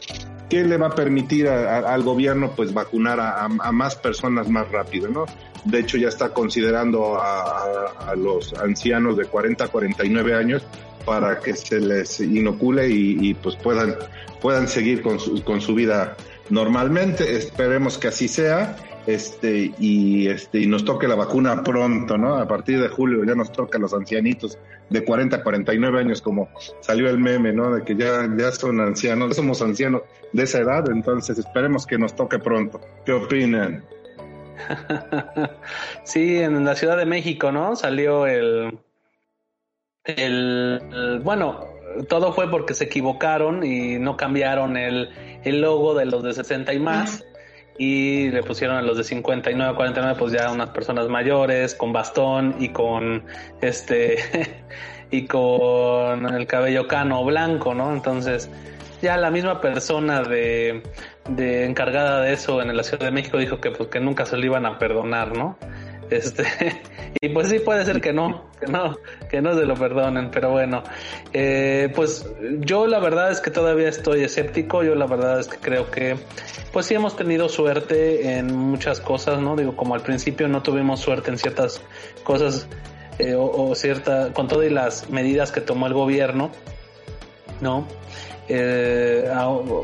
[0.48, 5.08] que le va a permitir al gobierno pues vacunar a, a, más personas más rápido,
[5.08, 5.26] ¿no?
[5.64, 10.62] De hecho, ya está considerando a, los ancianos de 40 a 49 años
[11.04, 13.96] para que se les inocule y, pues puedan,
[14.40, 16.16] puedan seguir con su, con su vida
[16.48, 17.37] normalmente.
[17.37, 18.76] Esperemos que así sea
[19.08, 22.34] este y este y nos toque la vacuna pronto, ¿no?
[22.36, 24.58] A partir de julio ya nos toca a los ancianitos
[24.90, 27.74] de 40 a 49 años como salió el meme, ¿no?
[27.74, 30.02] De que ya ya son ancianos, somos ancianos
[30.34, 32.82] de esa edad, entonces esperemos que nos toque pronto.
[33.06, 33.82] ¿Qué opinan?
[36.04, 37.76] sí, en la Ciudad de México, ¿no?
[37.76, 38.78] Salió el,
[40.04, 41.64] el, bueno,
[42.10, 45.08] todo fue porque se equivocaron y no cambiaron el,
[45.44, 47.24] el logo de los de 60 y más
[47.78, 51.92] y le pusieron a los de 59 a 49 pues ya unas personas mayores con
[51.92, 53.24] bastón y con
[53.60, 54.18] este
[55.10, 57.92] y con el cabello cano blanco, ¿no?
[57.92, 58.50] Entonces
[59.00, 60.82] ya la misma persona de,
[61.28, 64.36] de encargada de eso en la Ciudad de México dijo que pues que nunca se
[64.36, 65.56] lo iban a perdonar, ¿no?
[66.10, 66.44] Este,
[67.20, 68.96] y pues sí puede ser que no, que no,
[69.30, 70.82] que no se lo perdonen, pero bueno,
[71.32, 72.26] eh, pues
[72.60, 76.16] yo la verdad es que todavía estoy escéptico, yo la verdad es que creo que
[76.72, 79.56] pues sí hemos tenido suerte en muchas cosas, ¿no?
[79.56, 81.82] Digo, como al principio no tuvimos suerte en ciertas
[82.24, 82.66] cosas
[83.18, 86.50] eh, o, o, cierta, con todas las medidas que tomó el gobierno,
[87.60, 87.86] ¿no?
[88.48, 89.30] Eh,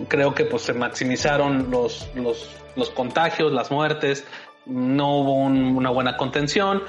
[0.08, 4.24] creo que pues se maximizaron los, los, los contagios, las muertes,
[4.66, 6.82] no hubo una buena contención,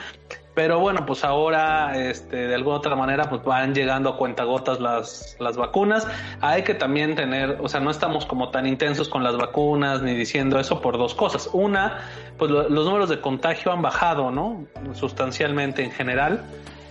[0.56, 5.36] pero bueno, pues ahora este, de alguna otra manera pues van llegando a cuentagotas las,
[5.40, 6.08] las vacunas.
[6.40, 10.16] Hay que también tener, o sea, no estamos como tan intensos con las vacunas ni
[10.16, 11.50] diciendo eso por dos cosas.
[11.52, 12.00] Una,
[12.38, 14.66] pues los números de contagio han bajado, ¿no?
[14.94, 16.46] Sustancialmente en general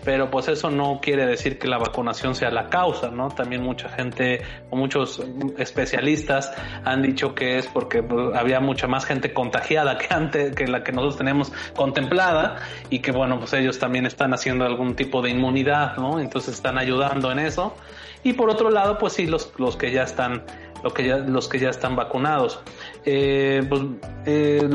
[0.05, 3.29] pero pues eso no quiere decir que la vacunación sea la causa, ¿no?
[3.29, 5.23] También mucha gente o muchos
[5.59, 6.53] especialistas
[6.85, 10.83] han dicho que es porque pues, había mucha más gente contagiada que antes, que la
[10.83, 12.57] que nosotros tenemos contemplada
[12.91, 16.21] y que bueno, pues ellos también están haciendo algún tipo de inmunidad, ¿no?
[16.21, 17.75] Entonces están ayudando en eso.
[18.23, 20.45] Y por otro lado, pues sí, los, los que ya están
[20.85, 22.61] los que ya, los que ya están vacunados.
[23.07, 23.83] Eh, pues,
[24.25, 24.69] eh,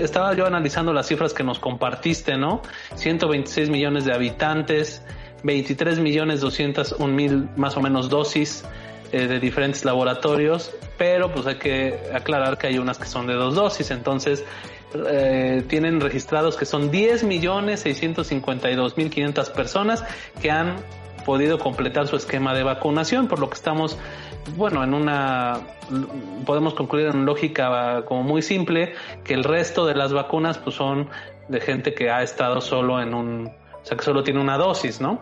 [0.00, 2.60] estaba yo analizando las cifras que nos compartiste, ¿no?
[2.96, 5.02] 126 millones de habitantes,
[5.42, 8.64] 23 millones 201 mil más o menos dosis
[9.12, 13.34] eh, de diferentes laboratorios, pero pues hay que aclarar que hay unas que son de
[13.34, 14.44] dos dosis, entonces
[15.68, 20.02] tienen registrados que son 10 millones 652 mil 500 personas
[20.40, 20.76] que han
[21.26, 23.98] podido completar su esquema de vacunación, por lo que estamos
[24.54, 25.60] bueno, en una,
[26.44, 31.08] podemos concluir en lógica como muy simple, que el resto de las vacunas pues son
[31.48, 35.00] de gente que ha estado solo en un, o sea, que solo tiene una dosis,
[35.00, 35.20] ¿no?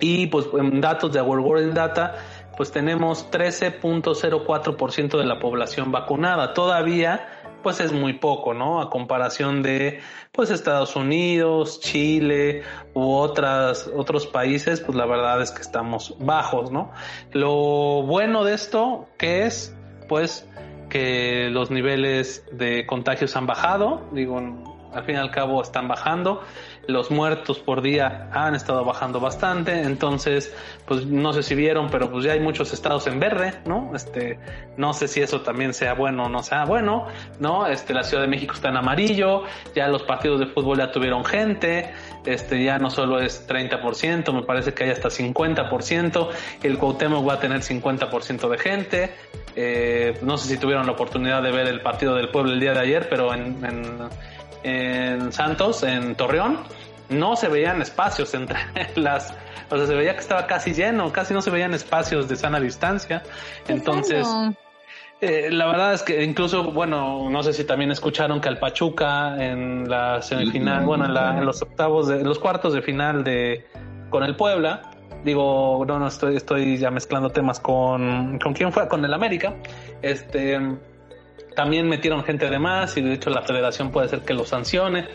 [0.00, 2.16] Y pues en datos de Our World Data,
[2.56, 6.52] pues tenemos 13.04% de la población vacunada.
[6.54, 7.35] Todavía
[7.66, 8.80] pues es muy poco, ¿no?
[8.80, 9.98] A comparación de
[10.30, 12.62] pues Estados Unidos, Chile
[12.94, 16.92] u otras otros países, pues la verdad es que estamos bajos, ¿no?
[17.32, 19.74] Lo bueno de esto que es
[20.08, 20.48] pues
[20.90, 24.38] que los niveles de contagios han bajado, digo,
[24.92, 26.42] al fin y al cabo están bajando
[26.86, 30.54] los muertos por día han estado bajando bastante, entonces,
[30.86, 33.92] pues no sé si vieron, pero pues ya hay muchos estados en verde, ¿no?
[33.94, 34.38] Este,
[34.76, 37.06] no sé si eso también sea bueno o no sea bueno,
[37.40, 37.66] ¿no?
[37.66, 39.42] Este, la Ciudad de México está en amarillo,
[39.74, 41.92] ya los partidos de fútbol ya tuvieron gente,
[42.24, 46.28] este, ya no solo es 30%, me parece que hay hasta 50%,
[46.62, 49.14] el Cuauhtémoc va a tener 50% de gente,
[49.56, 52.74] eh, no sé si tuvieron la oportunidad de ver el partido del pueblo el día
[52.74, 54.08] de ayer, pero en, en
[54.66, 56.58] en Santos, en Torreón,
[57.08, 58.58] no se veían espacios entre
[58.96, 59.34] las,
[59.70, 62.60] o sea, se veía que estaba casi lleno, casi no se veían espacios de sana
[62.60, 63.22] distancia.
[63.68, 64.26] Entonces,
[65.20, 69.36] eh, la verdad es que incluso, bueno, no sé si también escucharon que al Pachuca
[69.42, 73.66] en la semifinal, bueno, en, los octavos, de, los cuartos de final de
[74.10, 74.82] con el Puebla,
[75.24, 79.54] digo, no, no estoy, estoy ya mezclando temas con, con quién fue, con el América,
[80.02, 80.60] este
[81.56, 85.08] también metieron gente de más y de hecho la federación puede ser que lo sancione.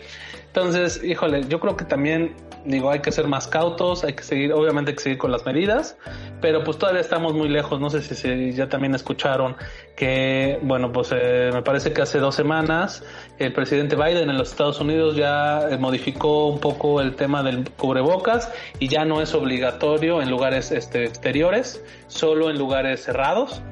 [0.54, 2.36] Entonces, híjole, yo creo que también,
[2.66, 5.46] digo, hay que ser más cautos, hay que seguir, obviamente hay que seguir con las
[5.46, 5.96] medidas,
[6.42, 7.80] pero pues todavía estamos muy lejos.
[7.80, 9.56] No sé si, ya también escucharon
[9.96, 13.02] que, bueno, pues eh, me parece que hace dos semanas
[13.38, 17.70] el presidente Biden en los Estados Unidos ya eh, modificó un poco el tema del
[17.70, 23.62] cubrebocas y ya no es obligatorio en lugares este, exteriores, solo en lugares cerrados.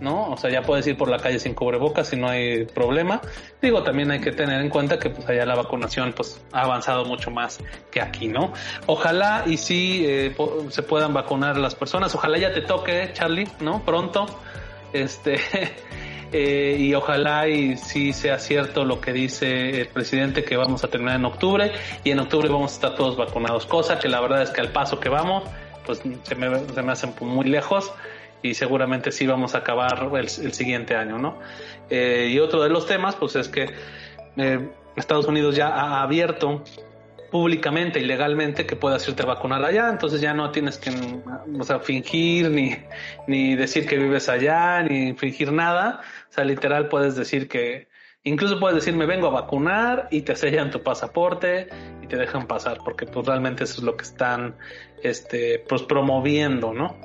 [0.00, 0.30] ¿No?
[0.30, 3.20] O sea, ya puedes ir por la calle sin cubrebocas y no hay problema.
[3.60, 7.04] Digo, también hay que tener en cuenta que pues allá la vacunación pues ha avanzado
[7.04, 7.58] mucho más
[7.90, 8.52] que aquí, ¿no?
[8.86, 10.34] Ojalá y sí eh,
[10.70, 12.14] se puedan vacunar las personas.
[12.14, 13.84] Ojalá ya te toque, Charlie, ¿no?
[13.84, 14.26] Pronto.
[14.92, 15.38] Este.
[16.30, 20.88] Eh, y ojalá y sí sea cierto lo que dice el presidente que vamos a
[20.88, 21.72] terminar en octubre
[22.04, 24.70] y en octubre vamos a estar todos vacunados, cosa que la verdad es que al
[24.70, 25.44] paso que vamos,
[25.86, 27.90] pues se me, se me hacen muy lejos
[28.42, 31.38] y seguramente sí vamos a acabar el, siguiente año, ¿no?
[31.90, 33.70] Eh, y otro de los temas, pues es que
[34.36, 36.62] eh, Estados Unidos ya ha abierto
[37.30, 40.90] públicamente y legalmente que puedas irte a vacunar allá, entonces ya no tienes que
[41.58, 42.76] o sea, fingir ni,
[43.26, 47.88] ni decir que vives allá, ni fingir nada, o sea, literal puedes decir que,
[48.24, 51.68] incluso puedes decir me vengo a vacunar y te sellan tu pasaporte
[52.02, 54.56] y te dejan pasar, porque pues realmente eso es lo que están
[55.02, 56.96] este, pues promoviendo, ¿no?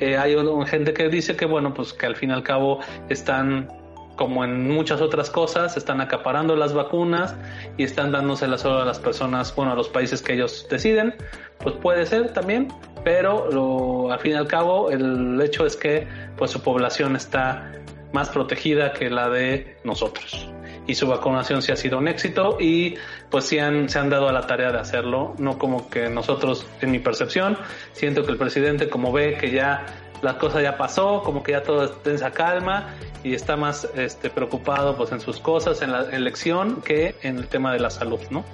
[0.00, 3.68] Eh, hay gente que dice que, bueno, pues que al fin y al cabo están
[4.16, 7.34] como en muchas otras cosas, están acaparando las vacunas
[7.76, 11.14] y están dándoselas solo a las personas, bueno, a los países que ellos deciden,
[11.58, 12.68] pues puede ser también,
[13.04, 17.72] pero lo, al fin y al cabo el hecho es que pues su población está
[18.12, 20.48] más protegida que la de nosotros
[20.86, 22.96] y su vacunación sí ha sido un éxito y
[23.30, 26.66] pues sí han, se han dado a la tarea de hacerlo, no como que nosotros,
[26.80, 27.56] en mi percepción,
[27.92, 29.86] siento que el presidente como ve que ya
[30.22, 32.94] la cosa ya pasó, como que ya todo está en esa calma
[33.24, 37.48] y está más este, preocupado pues en sus cosas, en la elección, que en el
[37.48, 38.44] tema de la salud, ¿no?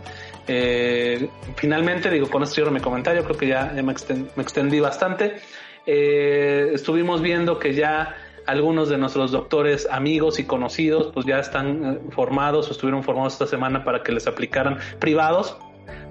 [0.47, 5.37] Eh, finalmente, digo, con esto cierro mi comentario, creo que ya, me, extendí, bastante.
[5.85, 8.17] Eh, estuvimos viendo que ya
[8.49, 13.35] algunos de nuestros doctores amigos y conocidos pues ya están eh, formados o estuvieron formados
[13.35, 15.59] esta semana para que les aplicaran privados,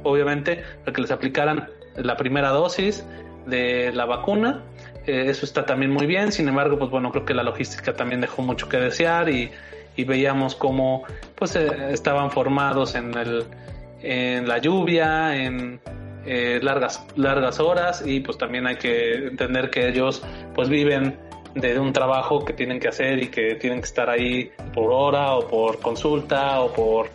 [0.03, 3.03] obviamente, para que les aplicaran la primera dosis
[3.47, 4.61] de la vacuna.
[5.07, 8.21] Eh, eso está también muy bien, sin embargo, pues bueno, creo que la logística también
[8.21, 9.51] dejó mucho que desear y,
[10.05, 13.45] veíamos cómo pues eh, estaban formados en, el,
[14.03, 15.81] en la lluvia, en
[16.61, 20.21] largas, largas horas y pues también hay que entender que ellos
[20.53, 21.17] pues viven
[21.59, 25.35] de un trabajo que tienen que hacer y que tienen que estar ahí por hora
[25.35, 27.09] o por consulta o por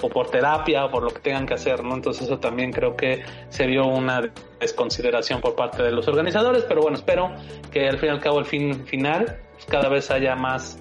[0.00, 1.94] o por terapia o por lo que tengan que hacer, ¿no?
[1.94, 4.30] Entonces eso también creo que se vio una
[4.60, 7.32] desconsideración por parte de los organizadores, pero bueno, espero
[7.70, 10.78] que al fin y al cabo el fin final pues, cada vez haya más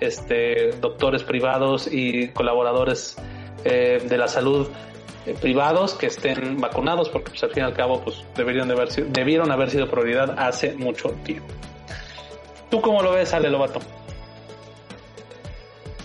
[0.00, 3.16] este doctores privados y colaboradores
[3.64, 4.68] eh, de la salud
[5.26, 8.74] eh, privados que estén vacunados porque pues al fin y al cabo pues deberían de
[8.74, 11.52] haber debieron haber sido prioridad hace mucho tiempo.
[12.70, 13.80] ¿Tú cómo lo ves, Ale Lobato?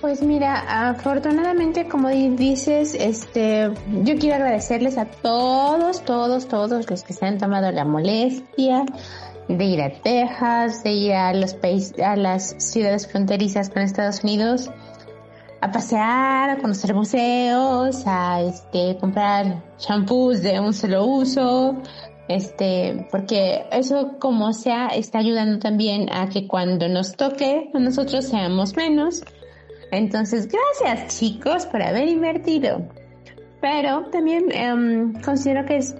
[0.01, 3.71] Pues mira, afortunadamente, como dices, este,
[4.03, 8.85] yo quiero agradecerles a todos, todos, todos los que se han tomado la molestia
[9.47, 14.23] de ir a Texas, de ir a los países, a las ciudades fronterizas con Estados
[14.23, 14.69] Unidos,
[15.61, 21.75] a pasear, a conocer museos, a este, comprar shampoos de un solo uso,
[22.27, 28.75] Este, porque eso como sea está ayudando también a que cuando nos toque nosotros seamos
[28.75, 29.23] menos.
[29.91, 32.87] Entonces, gracias chicos por haber invertido.
[33.61, 35.95] Pero también em, considero que es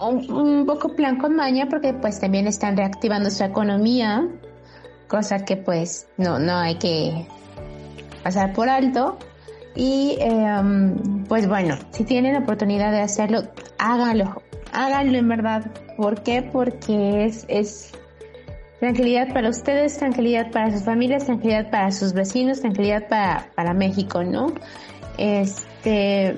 [0.00, 4.28] un, un, poco plan con maña porque pues también están reactivando su economía,
[5.08, 7.26] cosa que pues no, no hay que
[8.22, 9.18] pasar por alto.
[9.74, 13.42] Y em, pues bueno, si tienen la oportunidad de hacerlo,
[13.78, 14.42] háganlo,
[14.72, 15.70] háganlo en verdad.
[15.96, 16.42] ¿Por qué?
[16.42, 17.92] Porque es, es
[18.80, 24.22] tranquilidad para ustedes, tranquilidad para sus familias, tranquilidad para sus vecinos, tranquilidad para, para México,
[24.22, 24.52] ¿no?
[25.16, 26.36] Este,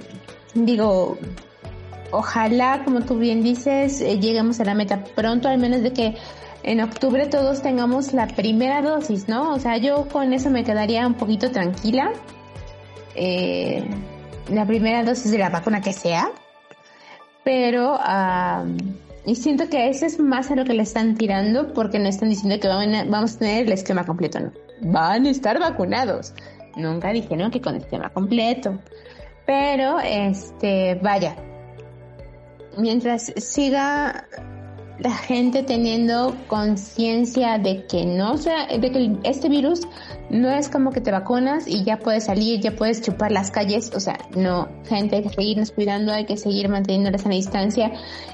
[0.54, 1.18] digo,
[2.10, 6.16] ojalá, como tú bien dices, eh, lleguemos a la meta pronto, al menos de que
[6.62, 9.52] en octubre todos tengamos la primera dosis, ¿no?
[9.52, 12.12] O sea, yo con eso me quedaría un poquito tranquila.
[13.14, 13.84] Eh,
[14.50, 16.30] la primera dosis de la vacuna que sea.
[17.44, 17.98] Pero,
[19.26, 22.28] y siento que eso es más a lo que le están tirando porque no están
[22.28, 24.52] diciendo que vamos a tener el esquema completo, ¿no?
[24.82, 26.34] Van a estar vacunados.
[26.76, 28.78] Nunca dijeron que con esquema completo.
[29.46, 31.34] Pero, este, vaya,
[32.78, 34.26] mientras siga
[35.02, 39.80] la gente teniendo conciencia de que no sea, de que este virus
[40.28, 43.90] no es como que te vacunas y ya puedes salir, ya puedes chupar las calles,
[43.94, 47.92] o sea, no, gente hay que seguirnos cuidando, hay que seguir manteniendo la distancia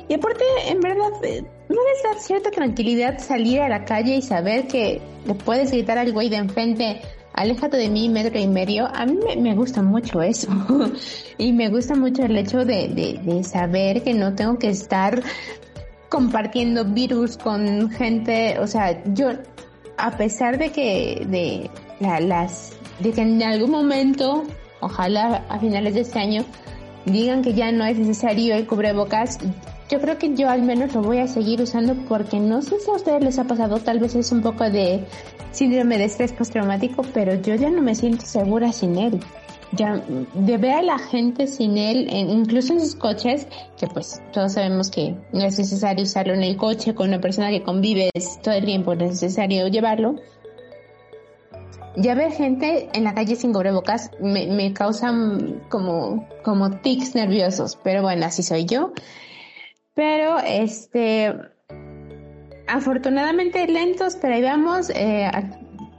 [0.08, 4.22] y aparte, en verdad, eh, no les da cierta tranquilidad salir a la calle y
[4.22, 7.00] saber que le puedes gritar al güey de enfrente,
[7.32, 10.48] aléjate de mí metro y medio, a mí me, gusta mucho eso.
[11.38, 15.22] y me gusta mucho el hecho de, de, de, saber que no tengo que estar
[16.08, 19.30] compartiendo virus con gente, o sea, yo,
[19.98, 24.44] a pesar de que, de las, de que en algún momento,
[24.80, 26.44] ojalá a finales de este año,
[27.04, 29.38] digan que ya no es necesario el cubrebocas,
[29.88, 32.90] yo creo que yo al menos lo voy a seguir usando porque no sé si
[32.90, 35.04] a ustedes les ha pasado, tal vez es un poco de
[35.52, 39.20] síndrome de estrés postraumático, pero yo ya no me siento segura sin él
[39.72, 40.02] ya
[40.34, 43.46] de ver a la gente sin él, incluso en sus coches,
[43.78, 47.50] que pues todos sabemos que no es necesario usarlo en el coche con una persona
[47.50, 50.16] que convives todo el tiempo, no es necesario llevarlo.
[51.96, 57.78] Ya ver gente en la calle sin cubrebocas me, me causan como, como tics nerviosos,
[57.82, 58.92] pero bueno, así soy yo.
[59.94, 61.34] Pero este,
[62.66, 65.30] afortunadamente lentos, pero ahí vamos, eh,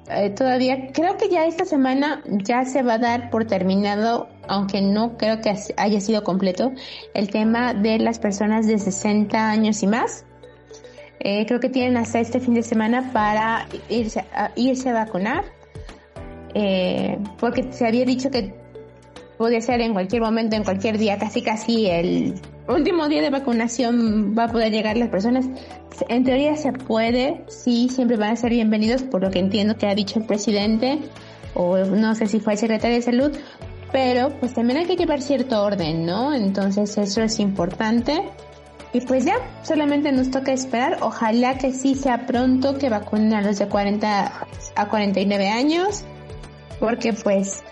[0.10, 4.82] eh, todavía creo que ya esta semana ya se va a dar por terminado, aunque
[4.82, 6.72] no creo que haya sido completo,
[7.14, 10.26] el tema de las personas de 60 años y más.
[11.20, 15.44] Eh, creo que tienen hasta este fin de semana para irse a, irse a vacunar,
[16.54, 18.54] eh, porque se había dicho que
[19.38, 22.36] podía ser en cualquier momento, en cualquier día, casi casi el
[22.68, 25.46] último día de vacunación va a poder llegar las personas.
[26.10, 29.88] En teoría se puede, sí, siempre van a ser bienvenidos, por lo que entiendo que
[29.88, 31.00] ha dicho el presidente,
[31.54, 33.32] o no sé si fue el secretario de salud,
[33.92, 36.34] pero pues también hay que llevar cierto orden, ¿no?
[36.34, 38.24] Entonces eso es importante.
[38.94, 40.98] Y pues ya, solamente nos toca esperar.
[41.02, 46.04] Ojalá que sí sea pronto que vacunen a los de 40 a 49 años,
[46.80, 47.64] porque pues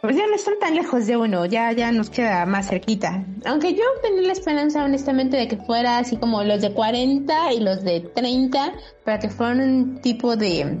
[0.00, 3.24] pues ya no están tan lejos de uno, ya, ya nos queda más cerquita.
[3.44, 7.60] Aunque yo tenía la esperanza, honestamente, de que fuera así como los de 40 y
[7.60, 8.72] los de 30,
[9.04, 10.78] para que fueran un tipo de,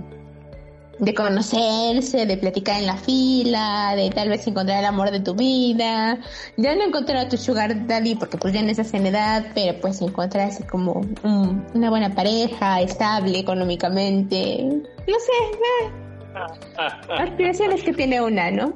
[0.98, 5.34] de conocerse, de platicar en la fila, de tal vez encontrar el amor de tu
[5.34, 6.18] vida.
[6.56, 10.48] Ya no encontrar a tu sugar daddy porque pues ya en edad, pero pues encontrar
[10.48, 11.02] así como
[11.74, 14.64] una buena pareja, estable económicamente.
[14.64, 15.32] No sé,
[15.86, 16.09] eh
[17.08, 18.74] Aspiraciones que tiene una, ¿no?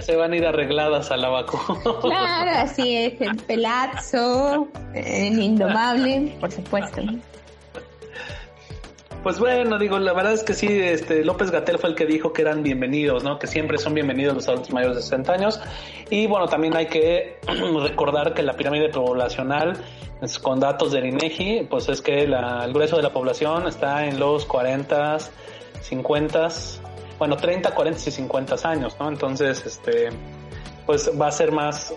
[0.00, 1.80] Se, van a ir arregladas a la vacuna.
[2.00, 7.02] Claro, así es, el pelazo, el indomable, por supuesto.
[9.22, 12.32] Pues bueno, digo, la verdad es que sí, este López Gatel fue el que dijo
[12.32, 13.38] que eran bienvenidos, ¿no?
[13.38, 15.60] Que siempre son bienvenidos los adultos mayores de 60 años.
[16.10, 17.38] Y bueno, también hay que
[17.82, 19.76] recordar que la pirámide poblacional,
[20.42, 24.18] con datos del INEGI, pues es que la, el grueso de la población está en
[24.18, 25.18] los 40
[25.82, 26.48] 50,
[27.18, 29.08] bueno, 30, 40 y 50 años, ¿no?
[29.08, 30.10] Entonces, este,
[30.86, 31.94] pues va a ser más,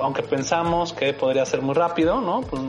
[0.00, 2.42] aunque pensamos que podría ser muy rápido, ¿no?
[2.42, 2.62] Pues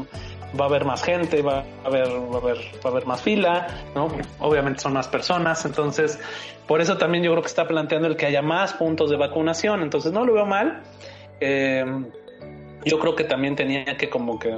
[0.60, 3.22] va a haber más gente, va a haber, va a haber, va a haber más
[3.22, 4.08] fila, ¿no?
[4.40, 6.20] Obviamente son más personas, entonces,
[6.68, 9.82] por eso también yo creo que está planteando el que haya más puntos de vacunación,
[9.82, 10.84] entonces no lo veo mal.
[11.40, 11.86] Eh,
[12.86, 14.58] yo creo que también tenía que como que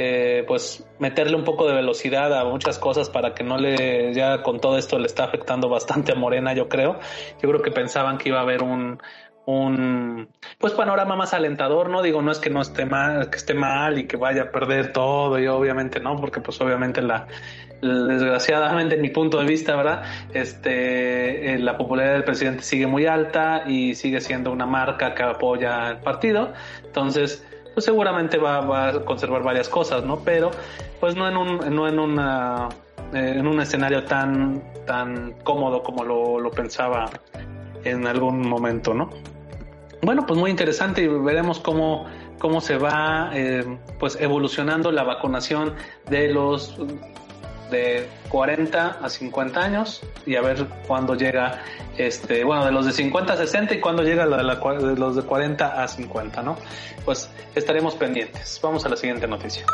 [0.00, 4.44] eh, pues meterle un poco de velocidad a muchas cosas para que no le, ya
[4.44, 7.00] con todo esto le está afectando bastante a Morena, yo creo.
[7.42, 9.00] Yo creo que pensaban que iba a haber un,
[9.48, 10.28] un
[10.58, 13.98] pues panorama más alentador, no digo no es que no esté mal, que esté mal
[13.98, 17.26] y que vaya a perder todo y obviamente no, porque pues obviamente la,
[17.80, 20.02] desgraciadamente en mi punto de vista, ¿verdad?
[20.32, 25.22] Este eh, la popularidad del presidente sigue muy alta y sigue siendo una marca que
[25.22, 26.52] apoya el partido,
[26.84, 27.44] entonces
[27.78, 30.18] pues seguramente va, a conservar varias cosas, ¿no?
[30.24, 30.50] Pero
[30.98, 32.68] pues no en un no en una
[33.14, 37.08] eh, en un escenario tan tan cómodo como lo, lo pensaba
[37.84, 39.10] en algún momento, ¿no?
[40.02, 42.06] Bueno, pues muy interesante y veremos cómo,
[42.40, 43.64] cómo se va eh,
[44.00, 45.74] pues evolucionando la vacunación
[46.10, 46.76] de los
[47.70, 51.62] de 40 a 50 años y a ver cuándo llega
[51.96, 55.82] este bueno de los de 50 a 60 y cuándo llega de los de 40
[55.82, 56.56] a 50 no
[57.04, 59.64] pues estaremos pendientes vamos a la siguiente noticia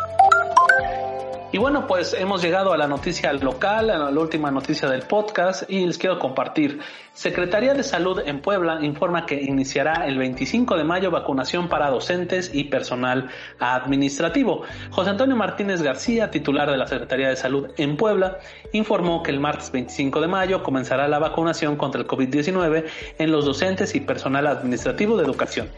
[1.55, 5.63] y bueno, pues hemos llegado a la noticia local, a la última noticia del podcast
[5.71, 6.81] y les quiero compartir.
[7.15, 12.51] Secretaría de Salud en Puebla informa que iniciará el 25 de mayo vacunación para docentes
[12.53, 14.63] y personal administrativo.
[14.91, 18.41] José Antonio Martínez García, titular de la Secretaría de Salud en Puebla,
[18.73, 22.87] informó que el martes 25 de mayo comenzará la vacunación contra el COVID-19
[23.19, 25.69] en los docentes y personal administrativo de educación.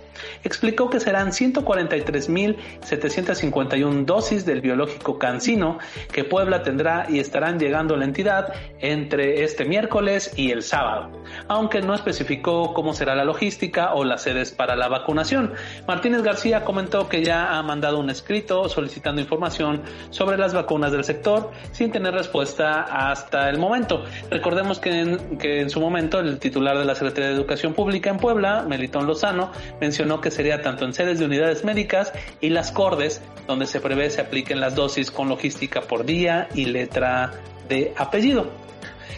[0.42, 5.76] Explicó que serán 143.751 dosis del biológico cancino
[6.10, 11.25] que Puebla tendrá y estarán llegando a la entidad entre este miércoles y el sábado
[11.48, 15.52] aunque no especificó cómo será la logística o las sedes para la vacunación.
[15.86, 21.04] Martínez García comentó que ya ha mandado un escrito solicitando información sobre las vacunas del
[21.04, 24.04] sector sin tener respuesta hasta el momento.
[24.30, 28.10] Recordemos que en, que en su momento el titular de la Secretaría de Educación Pública
[28.10, 32.72] en Puebla, Melitón Lozano, mencionó que sería tanto en sedes de unidades médicas y las
[32.72, 37.32] cordes donde se prevé se apliquen las dosis con logística por día y letra
[37.68, 38.50] de apellido.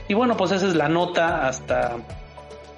[0.09, 1.97] Y bueno, pues esa es la nota hasta,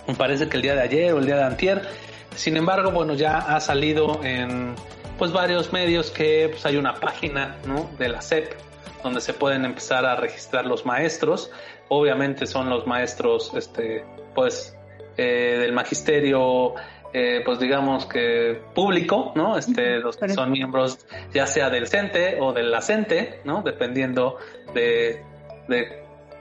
[0.06, 1.88] me parece que el día de ayer o el día de antier.
[2.34, 4.74] Sin embargo, bueno, ya ha salido en
[5.18, 7.90] pues varios medios que pues, hay una página ¿no?
[7.98, 8.54] de la SEP
[9.02, 11.50] donde se pueden empezar a registrar los maestros.
[11.88, 14.04] Obviamente son los maestros, este,
[14.34, 14.76] pues,
[15.16, 16.74] eh, del magisterio,
[17.12, 19.58] eh, pues digamos que público, ¿no?
[19.58, 23.62] Este, los que son miembros ya sea del CENTE o del ACENTE, ¿no?
[23.62, 24.38] Dependiendo
[24.74, 25.24] de,
[25.68, 25.99] de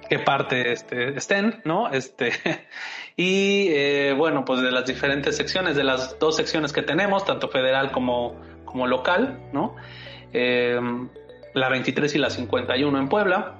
[0.10, 1.90] qué parte este, estén, ¿no?
[1.90, 2.32] Este,
[3.16, 7.48] y eh, bueno, pues de las diferentes secciones, de las dos secciones que tenemos, tanto
[7.48, 8.36] federal como,
[8.66, 9.76] como local, ¿no?
[10.34, 10.80] Eh,
[11.54, 13.56] la 23 y la 51 en Puebla.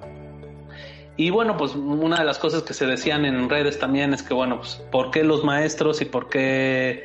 [1.16, 4.32] Y bueno, pues una de las cosas que se decían en redes también es que,
[4.32, 7.04] bueno, pues, ¿por qué los maestros y por qué,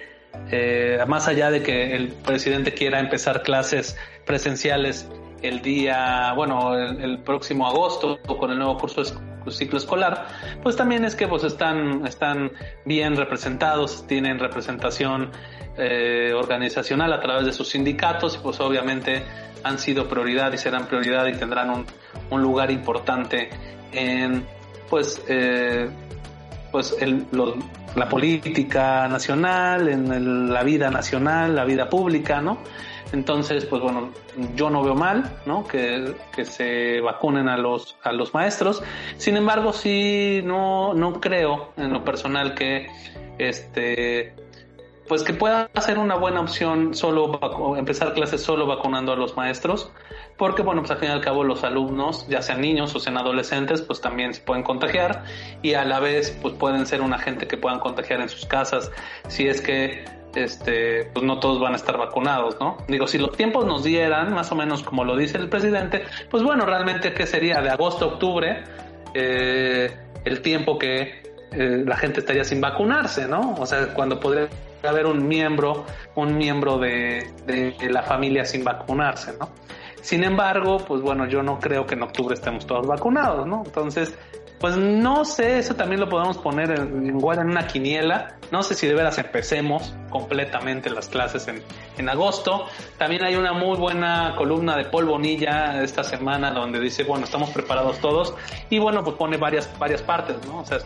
[0.51, 5.09] eh, más allá de que el presidente quiera empezar clases presenciales
[5.41, 9.03] el día, bueno, el, próximo agosto con el nuevo curso
[9.49, 10.27] ciclo escolar,
[10.63, 12.51] pues también es que pues están, están
[12.83, 15.31] bien representados, tienen representación
[15.77, 19.23] eh, organizacional a través de sus sindicatos y pues obviamente
[19.63, 21.85] han sido prioridad y serán prioridad y tendrán un,
[22.31, 23.49] un lugar importante
[23.91, 24.45] en
[24.89, 25.89] pues eh,
[26.71, 27.25] pues el,
[27.95, 32.57] la política nacional, en la vida nacional, la vida pública, ¿no?
[33.15, 34.09] Entonces, pues bueno,
[34.55, 35.65] yo no veo mal, ¿no?
[35.65, 38.83] Que, que se vacunen a los, a los maestros.
[39.15, 42.87] Sin embargo, sí, no, no creo en lo personal que
[43.37, 44.35] este
[45.07, 47.39] pues que pueda ser una buena opción solo
[47.77, 49.91] empezar clases solo vacunando a los maestros,
[50.35, 53.15] porque bueno, pues al fin y al cabo los alumnos, ya sean niños o sean
[53.15, 55.23] adolescentes, pues también se pueden contagiar
[55.61, 58.91] y a la vez pues pueden ser un agente que puedan contagiar en sus casas
[59.27, 60.05] si es que
[60.35, 62.77] este, pues no todos van a estar vacunados, ¿no?
[62.87, 66.43] Digo, si los tiempos nos dieran, más o menos como lo dice el presidente, pues
[66.43, 67.61] bueno, realmente, ¿qué sería?
[67.61, 68.63] De agosto a octubre,
[69.13, 69.91] eh,
[70.23, 73.55] el tiempo que eh, la gente estaría sin vacunarse, ¿no?
[73.57, 74.47] O sea, cuando podría
[74.83, 79.49] haber un miembro, un miembro de, de la familia sin vacunarse, ¿no?
[80.01, 83.63] Sin embargo, pues bueno, yo no creo que en octubre estemos todos vacunados, ¿no?
[83.65, 84.15] Entonces,
[84.59, 88.37] pues no sé, eso también lo podemos poner en, en una quiniela.
[88.51, 92.65] No sé si de veras empecemos completamente las clases en, agosto.
[92.97, 97.49] También hay una muy buena columna de Paul Bonilla esta semana donde dice, bueno, estamos
[97.49, 98.33] preparados todos.
[98.69, 100.59] Y bueno, pues pone varias, varias partes, ¿no?
[100.59, 100.77] O sea,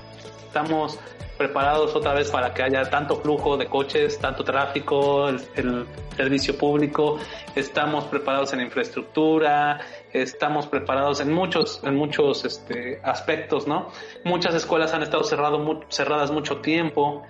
[0.47, 0.99] estamos
[1.39, 5.86] preparados otra vez para que haya tanto flujo de coches, tanto tráfico, el,
[6.17, 7.17] servicio público,
[7.55, 9.80] estamos preparados en infraestructura,
[10.14, 13.89] estamos preparados en muchos, en muchos este, aspectos, ¿no?
[14.24, 17.24] Muchas escuelas han estado cerrado, cerradas mucho tiempo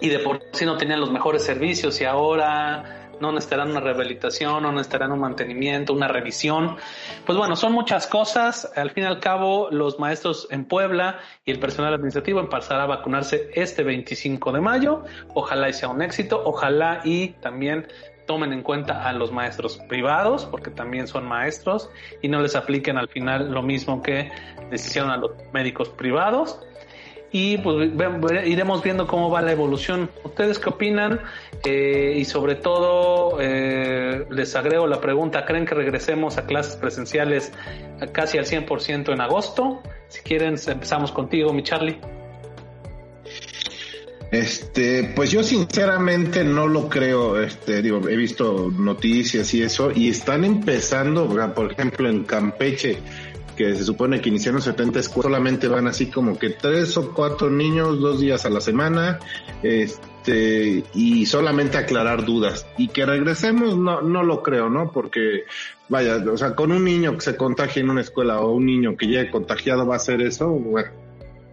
[0.00, 4.62] y de por sí no tenían los mejores servicios y ahora no necesitarán una rehabilitación,
[4.62, 6.76] no necesitarán un mantenimiento, una revisión.
[7.26, 8.70] Pues bueno, son muchas cosas.
[8.76, 12.86] Al fin y al cabo, los maestros en Puebla y el personal administrativo empezará a
[12.86, 15.04] vacunarse este 25 de mayo.
[15.34, 17.88] Ojalá y sea un éxito, ojalá y también
[18.28, 21.90] tomen en cuenta a los maestros privados, porque también son maestros,
[22.22, 24.30] y no les apliquen al final lo mismo que
[24.70, 26.60] les hicieron a los médicos privados
[27.30, 27.90] y pues
[28.46, 30.10] iremos viendo cómo va la evolución.
[30.24, 31.20] ¿Ustedes qué opinan?
[31.64, 37.52] Eh, y sobre todo, eh, les agrego la pregunta, ¿creen que regresemos a clases presenciales
[38.12, 39.82] casi al 100% en agosto?
[40.08, 42.00] Si quieren, empezamos contigo, mi Charlie.
[44.30, 50.10] Este, pues yo sinceramente no lo creo, este, digo, he visto noticias y eso, y
[50.10, 52.98] están empezando, por ejemplo, en Campeche,
[53.56, 57.50] que se supone que iniciaron 70 escuelas, solamente van así como que tres o cuatro
[57.50, 59.18] niños dos días a la semana,
[59.62, 62.66] este, y solamente aclarar dudas.
[62.76, 64.92] Y que regresemos, no, no lo creo, ¿no?
[64.92, 65.44] Porque,
[65.88, 68.96] vaya, o sea, con un niño que se contagie en una escuela o un niño
[68.96, 70.90] que llegue contagiado va a hacer eso, bueno,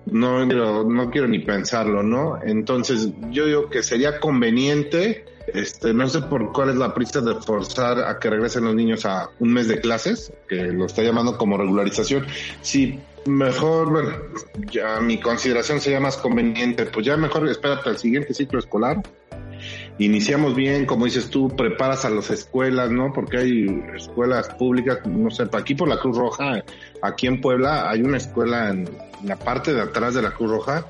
[0.05, 2.39] no no quiero ni pensarlo, ¿no?
[2.43, 7.35] Entonces, yo digo que sería conveniente este, no sé por cuál es la prisa de
[7.35, 11.37] forzar a que regresen los niños a un mes de clases, que lo está llamando
[11.37, 12.25] como regularización.
[12.61, 14.09] Si mejor, bueno,
[14.71, 19.01] ya mi consideración sería más conveniente, pues ya mejor espérate al siguiente ciclo escolar.
[19.97, 23.13] Iniciamos bien, como dices tú, preparas a las escuelas, ¿no?
[23.13, 26.63] Porque hay escuelas públicas, no sé, aquí por la Cruz Roja,
[27.01, 28.89] aquí en Puebla hay una escuela en
[29.23, 30.85] la parte de atrás de la Cruz Roja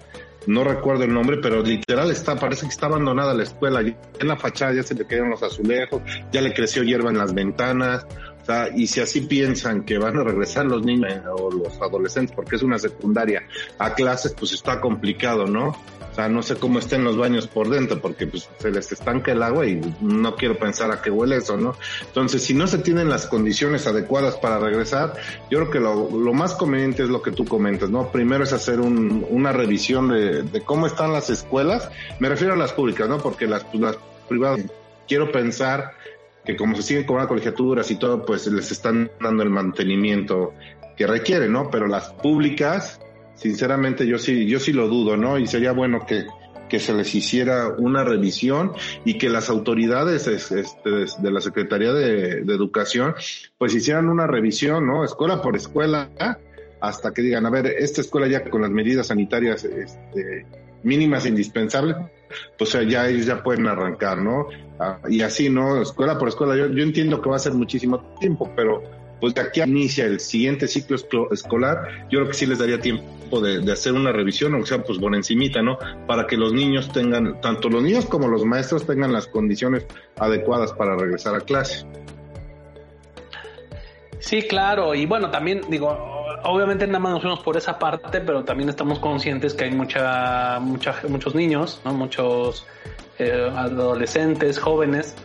[0.48, 3.82] no recuerdo el nombre, pero literal está, parece que está abandonada la escuela.
[3.82, 6.02] en la fachada ya se le quedaron los azulejos,
[6.32, 8.06] ya le creció hierba en las ventanas.
[8.42, 12.36] O sea, y si así piensan que van a regresar los niños o los adolescentes,
[12.36, 13.42] porque es una secundaria,
[13.80, 15.76] a clases, pues está complicado, ¿no?
[16.16, 19.34] O sea, no sé cómo estén los baños por dentro, porque pues se les estanca
[19.34, 21.76] el agua y no quiero pensar a qué huele eso, ¿no?
[22.08, 25.16] Entonces, si no se tienen las condiciones adecuadas para regresar,
[25.52, 28.14] yo creo que lo, lo más conveniente es lo que tú comentas, ¿no?
[28.14, 31.90] Primero es hacer un, una revisión de, cómo están las escuelas.
[32.20, 33.18] Me refiero a las públicas, ¿no?
[33.18, 33.98] Porque las, las
[34.30, 34.62] privadas,
[35.10, 35.96] quiero pensar
[36.46, 40.54] que como se siguen cobrando colegiaturas y todo, pues les están dando el mantenimiento
[40.96, 41.70] que requieren, ¿no?
[41.70, 43.02] Pero las públicas,
[43.36, 45.38] sinceramente yo sí, yo sí lo dudo, ¿no?
[45.38, 46.26] Y sería bueno que,
[46.70, 48.74] que se les hiciera una revisión
[49.04, 50.64] y que las autoridades este,
[51.20, 53.16] de la Secretaría de, Educación
[53.58, 55.04] pues hicieran una revisión, ¿no?
[55.04, 56.10] Escuela por escuela,
[56.82, 60.46] hasta que digan, a ver, esta escuela ya con las medidas sanitarias este,
[60.84, 61.98] mínimas indispensables,
[62.58, 64.48] pues ya ellos ya pueden arrancar, ¿no?
[64.80, 65.82] Ah, y así, ¿no?
[65.82, 68.84] Escuela por escuela, yo, yo entiendo que va a ser muchísimo tiempo, pero
[69.20, 70.98] pues de aquí inicia el siguiente ciclo
[71.32, 75.00] escolar, yo creo que sí les daría tiempo de, hacer una revisión, o sea, pues
[75.00, 75.78] por encimita, ¿no?
[76.08, 79.86] Para que los niños tengan, tanto los niños como los maestros tengan las condiciones
[80.18, 81.86] adecuadas para regresar a clase.
[84.20, 85.90] Sí, claro, y bueno, también digo,
[86.44, 90.60] obviamente nada más nos fuimos por esa parte, pero también estamos conscientes que hay mucha,
[90.60, 91.94] mucha muchos niños, ¿no?
[91.94, 92.66] Muchos
[93.20, 95.16] eh, adolescentes, jóvenes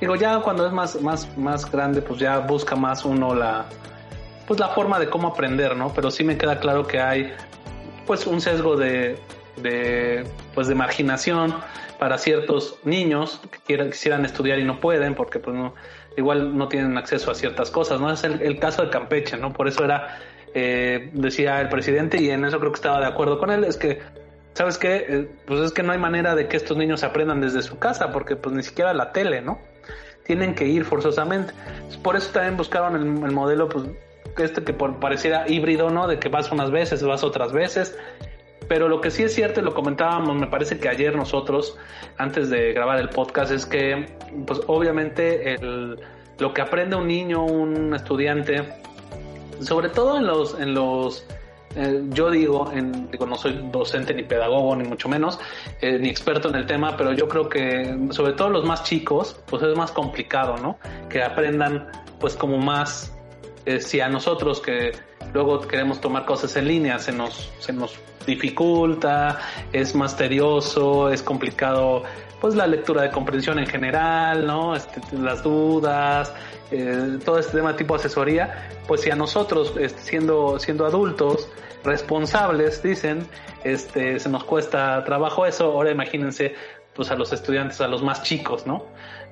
[0.00, 3.64] Digo, ya cuando es más, más, más grande, pues ya busca más uno la,
[4.46, 5.92] pues la forma de cómo aprender, ¿no?
[5.94, 7.32] Pero sí me queda claro que hay,
[8.06, 9.18] pues un sesgo de,
[9.56, 10.24] de
[10.54, 11.54] pues de marginación
[11.98, 15.74] para ciertos niños que quieran, quisieran estudiar y no pueden porque pues no,
[16.16, 18.12] igual no tienen acceso a ciertas cosas, ¿no?
[18.12, 19.54] Es el, caso de Campeche, ¿no?
[19.54, 20.18] Por eso era,
[20.52, 23.78] eh, decía el presidente y en eso creo que estaba de acuerdo con él, es
[23.78, 24.00] que
[24.56, 25.06] ¿sabes qué?
[25.08, 28.10] Eh, pues es que no hay manera de que estos niños aprendan desde su casa,
[28.10, 29.58] porque pues ni siquiera la tele, ¿no?
[30.26, 31.54] Tienen que ir forzosamente.
[32.02, 33.84] Por eso también buscaron el, modelo, pues,
[34.38, 36.06] este que pareciera híbrido, ¿no?
[36.06, 37.96] De que vas unas veces, vas otras veces.
[38.68, 41.78] Pero lo que sí es cierto, y lo comentábamos, me parece que ayer nosotros,
[42.18, 44.06] antes de grabar el podcast, es que,
[44.44, 46.00] pues obviamente, el,
[46.38, 48.68] lo que aprende un niño, un estudiante,
[49.60, 51.24] sobre todo en los, en los
[51.76, 55.38] eh, yo digo, en, digo, no soy docente ni pedagogo, ni mucho menos,
[55.82, 59.38] eh, ni experto en el tema, pero yo creo que sobre todo los más chicos,
[59.46, 60.78] pues es más complicado, ¿no?
[61.10, 61.86] Que aprendan
[62.18, 63.14] pues como más,
[63.66, 64.92] eh, si a nosotros que
[65.34, 67.94] luego queremos tomar cosas en línea, se nos, se nos
[68.26, 69.38] dificulta,
[69.72, 72.04] es más tedioso, es complicado
[72.40, 74.74] pues la lectura de comprensión en general, ¿no?
[74.74, 76.32] Este, las dudas,
[77.24, 81.48] todo este tema tipo asesoría, pues si a nosotros, este, siendo, siendo adultos,
[81.86, 83.26] responsables, dicen,
[83.64, 86.54] este, se nos cuesta trabajo eso, ahora imagínense
[86.94, 88.86] pues a los estudiantes, a los más chicos, ¿no?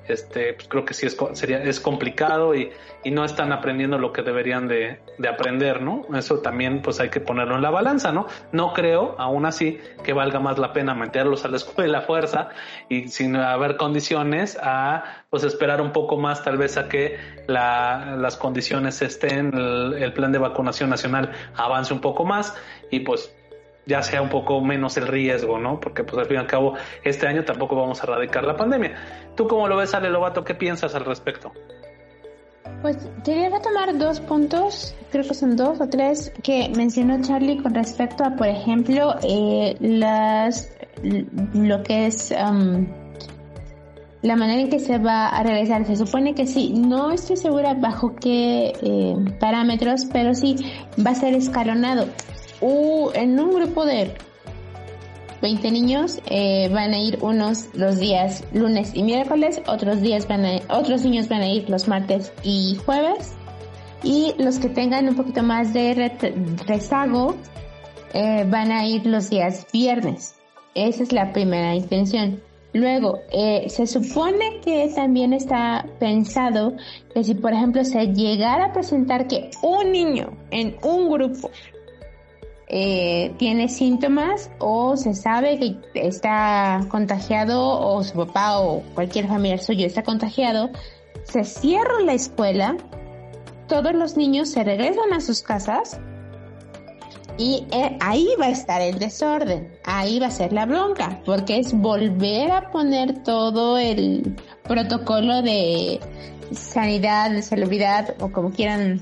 [0.07, 2.71] Este, pues creo que sí es, sería, es complicado y,
[3.03, 6.05] y no están aprendiendo lo que deberían de, de, aprender, ¿no?
[6.15, 8.27] Eso también pues hay que ponerlo en la balanza, ¿no?
[8.51, 12.49] No creo, aún así, que valga más la pena meterlos a la escuela a fuerza
[12.87, 18.15] y sin haber condiciones a pues esperar un poco más tal vez a que la,
[18.17, 22.55] las condiciones estén, el, el plan de vacunación nacional avance un poco más
[22.91, 23.35] y pues
[23.85, 25.79] ya sea un poco menos el riesgo, ¿no?
[25.79, 26.73] Porque pues al fin y al cabo
[27.03, 28.95] este año tampoco vamos a erradicar la pandemia.
[29.35, 30.43] ¿Tú cómo lo ves, Ale Lobato?
[30.43, 31.51] ¿Qué piensas al respecto?
[32.81, 37.73] Pues quería retomar dos puntos, creo que son dos o tres, que mencionó Charlie con
[37.73, 40.71] respecto a, por ejemplo, eh, las
[41.53, 42.87] lo que es um,
[44.21, 45.85] la manera en que se va a regresar.
[45.85, 50.55] Se supone que sí, no estoy segura bajo qué eh, parámetros, pero sí
[51.05, 52.07] va a ser escalonado
[52.61, 54.13] en un grupo de
[55.41, 60.45] 20 niños eh, van a ir unos los días lunes y miércoles, otros días van
[60.45, 63.33] a, otros niños van a ir los martes y jueves
[64.03, 66.11] y los que tengan un poquito más de
[66.67, 67.35] rezago
[68.13, 70.35] eh, van a ir los días viernes.
[70.73, 72.41] Esa es la primera intención.
[72.73, 76.73] Luego, eh, se supone que también está pensado
[77.13, 81.49] que si, por ejemplo, se llegara a presentar que un niño en un grupo
[82.77, 89.59] eh, tiene síntomas o se sabe que está contagiado o su papá o cualquier familiar
[89.59, 90.69] suyo está contagiado,
[91.23, 92.75] se cierra la escuela,
[93.69, 96.01] todos los niños se regresan a sus casas
[97.37, 101.59] y eh, ahí va a estar el desorden, ahí va a ser la bronca, porque
[101.59, 106.01] es volver a poner todo el protocolo de
[106.51, 108.99] sanidad, de salubridad o como quieran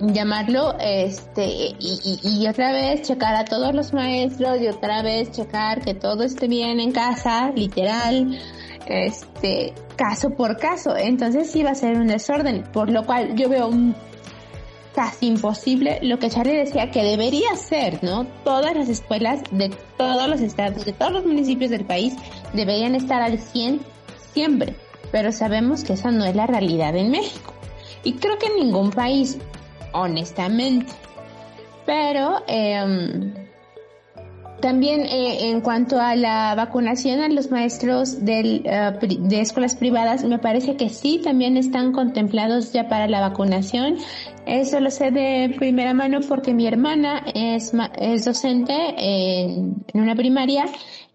[0.00, 5.82] llamarlo, este, y, y, otra vez checar a todos los maestros y otra vez checar
[5.82, 8.38] que todo esté bien en casa, literal,
[8.86, 10.96] este, caso por caso.
[10.96, 13.70] Entonces sí va a ser un desorden, por lo cual yo veo
[14.94, 18.26] casi imposible lo que Charlie decía que debería ser, ¿no?
[18.44, 22.14] Todas las escuelas de todos los estados, de todos los municipios del país
[22.52, 23.80] deberían estar al 100
[24.32, 24.74] siempre,
[25.12, 27.52] pero sabemos que esa no es la realidad en México.
[28.02, 29.38] Y creo que en ningún país
[29.92, 30.92] honestamente.
[31.86, 33.32] Pero em,
[34.60, 40.24] también eh, en cuanto a la vacunación a los maestros del, eh, de escuelas privadas,
[40.24, 43.96] me parece que sí, también están contemplados ya para la vacunación.
[44.46, 50.14] Eso lo sé de primera mano porque mi hermana es, es docente en, en una
[50.14, 50.66] primaria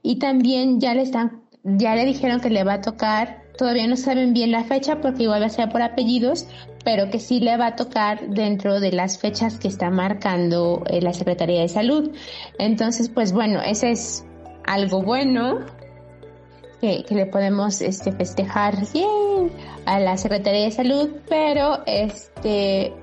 [0.01, 3.95] y también ya le están, ya le dijeron que le va a tocar todavía no
[3.95, 6.47] saben bien la fecha porque igual va a ser por apellidos,
[6.83, 11.01] pero que sí le va a tocar dentro de las fechas que está marcando eh,
[11.01, 12.11] la Secretaría de Salud.
[12.59, 14.25] Entonces, pues bueno, ese es
[14.65, 15.59] algo bueno
[16.81, 19.51] que, que le podemos este, festejar bien
[19.85, 22.93] a la Secretaría de Salud, pero este,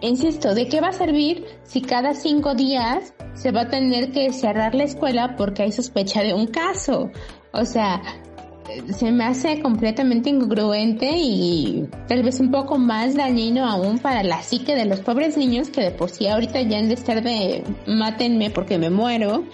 [0.00, 4.32] insisto, ¿de qué va a servir si cada cinco días se va a tener que
[4.32, 7.10] cerrar la escuela porque hay sospecha de un caso?
[7.52, 8.02] O sea,
[8.96, 14.42] se me hace completamente incongruente y tal vez un poco más dañino aún para la
[14.42, 17.64] psique de los pobres niños que de por sí ahorita ya han de estar de
[17.86, 19.44] mátenme porque me muero,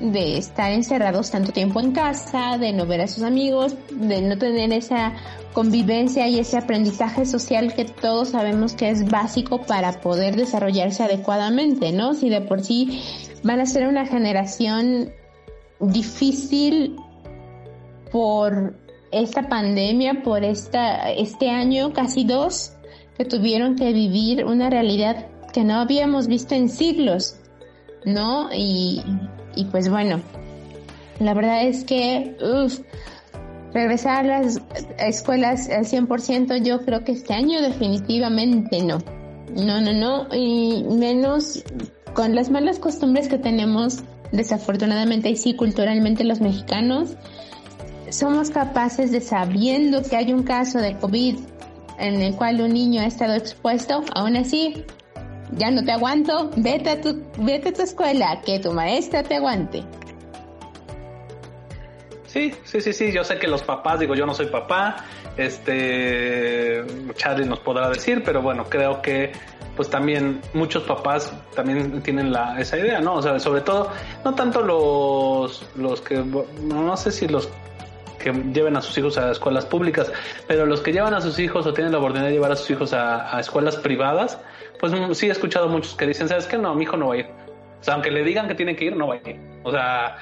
[0.00, 4.38] de estar encerrados tanto tiempo en casa, de no ver a sus amigos, de no
[4.38, 5.14] tener esa
[5.52, 11.92] convivencia y ese aprendizaje social que todos sabemos que es básico para poder desarrollarse adecuadamente,
[11.92, 12.14] ¿no?
[12.14, 13.02] Si de por sí
[13.42, 15.10] van a ser una generación
[15.80, 16.96] difícil
[18.10, 18.74] por
[19.10, 22.72] esta pandemia, por esta, este año, casi dos,
[23.16, 27.36] que tuvieron que vivir una realidad que no habíamos visto en siglos,
[28.04, 28.50] ¿no?
[28.52, 29.02] Y,
[29.56, 30.20] y pues bueno,
[31.20, 32.80] la verdad es que, uff,
[33.72, 34.60] regresar a las
[34.98, 38.98] escuelas al 100%, yo creo que este año definitivamente no.
[39.54, 41.64] No, no, no, y menos
[42.14, 47.16] con las malas costumbres que tenemos, desafortunadamente, y sí, culturalmente los mexicanos,
[48.10, 51.38] somos capaces de sabiendo que hay un caso de COVID
[51.98, 54.84] en el cual un niño ha estado expuesto, aún así,
[55.52, 59.36] ya no te aguanto, vete a tu, vete a tu escuela, que tu maestra te
[59.36, 59.84] aguante.
[62.26, 65.04] Sí, sí, sí, sí, yo sé que los papás, digo, yo no soy papá,
[65.36, 66.84] este,
[67.14, 69.32] Charlie nos podrá decir, pero bueno, creo que
[69.74, 73.14] pues también muchos papás también tienen la, esa idea, ¿no?
[73.14, 73.92] O sea, sobre todo,
[74.24, 77.48] no tanto los, los que, no sé si los
[78.32, 80.12] que lleven a sus hijos a escuelas públicas,
[80.46, 82.70] pero los que llevan a sus hijos o tienen la oportunidad de llevar a sus
[82.70, 84.40] hijos a, escuelas privadas,
[84.78, 86.58] pues mm, sí he escuchado muchos que dicen, ¿sabes qué?
[86.58, 87.26] No, mi hijo no va a ir.
[87.80, 89.38] O sea, aunque le digan que tiene que ir, no va a ir.
[89.62, 90.16] O sea,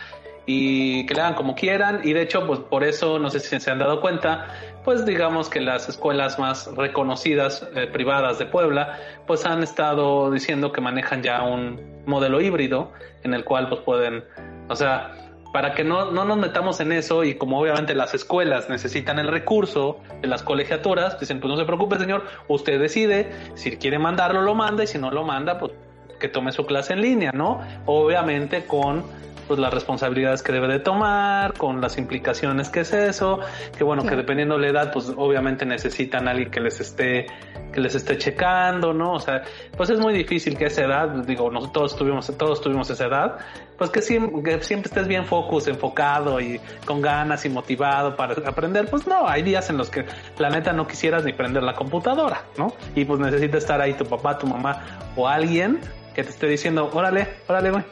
[0.46, 3.58] y que le hagan como quieran y de hecho pues por eso no sé si
[3.58, 4.46] se han dado cuenta
[4.84, 8.96] pues digamos que las escuelas más reconocidas eh, privadas de Puebla
[9.26, 12.92] pues han estado diciendo que manejan ya un modelo híbrido
[13.24, 14.24] en el cual pues pueden
[14.68, 15.25] o sea
[15.56, 19.26] para que no, no nos metamos en eso y como obviamente las escuelas necesitan el
[19.26, 24.42] recurso de las colegiaturas, dicen pues no se preocupe señor, usted decide, si quiere mandarlo
[24.42, 25.72] lo manda y si no lo manda pues
[26.20, 27.62] que tome su clase en línea, ¿no?
[27.86, 29.04] Obviamente con
[29.46, 33.40] pues las responsabilidades que debe de tomar, con las implicaciones que es eso,
[33.76, 37.26] que bueno, que dependiendo de la edad, pues obviamente necesitan a alguien que les esté,
[37.72, 39.14] que les esté checando, ¿no?
[39.14, 39.42] O sea,
[39.76, 43.38] pues es muy difícil que a esa edad, digo, nosotros tuvimos, todos tuvimos esa edad,
[43.78, 48.34] pues que siempre, que siempre estés bien focus, enfocado y con ganas y motivado para
[48.48, 50.04] aprender, pues no, hay días en los que
[50.38, 52.72] la neta no quisieras ni prender la computadora, ¿no?
[52.94, 54.82] Y pues necesita estar ahí tu papá, tu mamá
[55.16, 55.80] o alguien
[56.14, 57.84] que te esté diciendo, órale, órale, güey,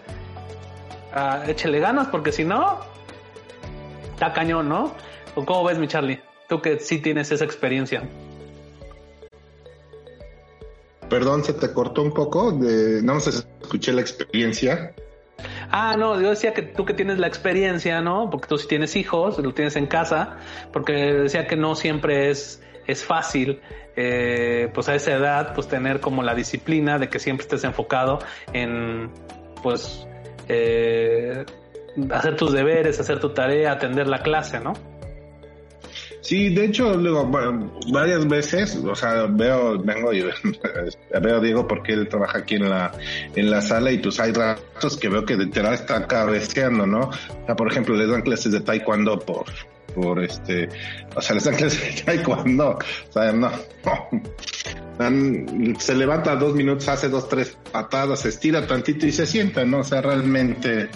[1.14, 2.80] uh, échele ganas, porque si no,
[4.12, 4.94] está cañón, ¿no?
[5.34, 6.20] ¿Cómo ves, mi Charlie?
[6.48, 8.02] Tú que sí tienes esa experiencia.
[11.08, 14.94] Perdón, se te cortó un poco, de, no sé, escuché la experiencia.
[15.70, 18.30] Ah, no, yo decía que tú que tienes la experiencia, ¿no?
[18.30, 20.36] Porque tú sí tienes hijos, lo tienes en casa,
[20.72, 23.60] porque decía que no siempre es, es fácil
[23.96, 28.18] eh, pues a esa edad, pues tener como la disciplina de que siempre estés enfocado
[28.52, 29.10] en,
[29.62, 30.06] pues,
[30.48, 31.44] eh,
[32.10, 34.72] hacer tus deberes, hacer tu tarea, atender la clase, ¿no?
[36.24, 37.30] Sí, de hecho, luego,
[37.92, 40.22] varias veces, o sea, veo, vengo y
[41.22, 42.92] veo a Diego porque él trabaja aquí en la,
[43.36, 47.10] en la sala y pues hay ratos que veo que literal está cabeceando, ¿no?
[47.58, 49.44] Por ejemplo, les dan clases de taekwondo por,
[49.94, 50.68] por este,
[51.14, 52.78] o sea, les dan clases de taekwondo,
[53.08, 53.50] o sea, no,
[55.78, 59.80] se levanta dos minutos, hace dos, tres patadas, se estira tantito y se sienta, ¿no?
[59.80, 60.88] O sea, realmente,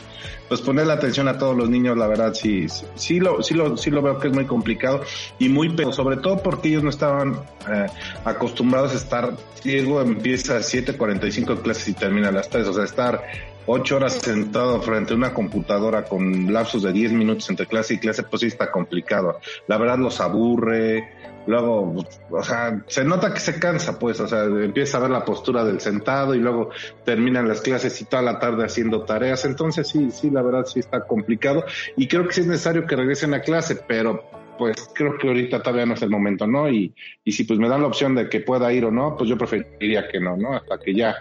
[0.48, 3.76] pues poner la atención a todos los niños, la verdad, sí, sí, lo, sí lo,
[3.76, 5.02] sí lo veo que es muy complicado
[5.38, 7.34] y muy pero sobre todo porque ellos no estaban
[7.70, 7.86] eh,
[8.24, 12.84] acostumbrados a estar, Diego empieza a 7.45 clases y termina a las 3, o sea,
[12.84, 13.22] estar
[13.68, 17.98] ocho horas sentado frente a una computadora con lapsos de 10 minutos entre clase y
[17.98, 19.40] clase, pues sí está complicado.
[19.66, 21.12] La verdad los aburre,
[21.46, 21.94] luego,
[22.30, 25.64] o sea, se nota que se cansa, pues, o sea, empieza a ver la postura
[25.64, 26.70] del sentado y luego
[27.04, 29.44] terminan las clases y toda la tarde haciendo tareas.
[29.44, 31.64] Entonces sí, sí, la verdad sí está complicado
[31.96, 35.62] y creo que sí es necesario que regresen a clase, pero pues creo que ahorita
[35.62, 36.68] todavía no es el momento, ¿no?
[36.68, 36.92] Y,
[37.22, 39.38] y si pues me dan la opción de que pueda ir o no, pues yo
[39.38, 40.54] preferiría que no, ¿no?
[40.54, 41.14] Hasta que ya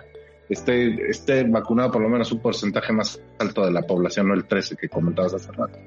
[0.50, 4.46] esté, esté vacunado por lo menos un porcentaje más alto de la población, no el
[4.46, 5.78] 13 que comentabas hace rato.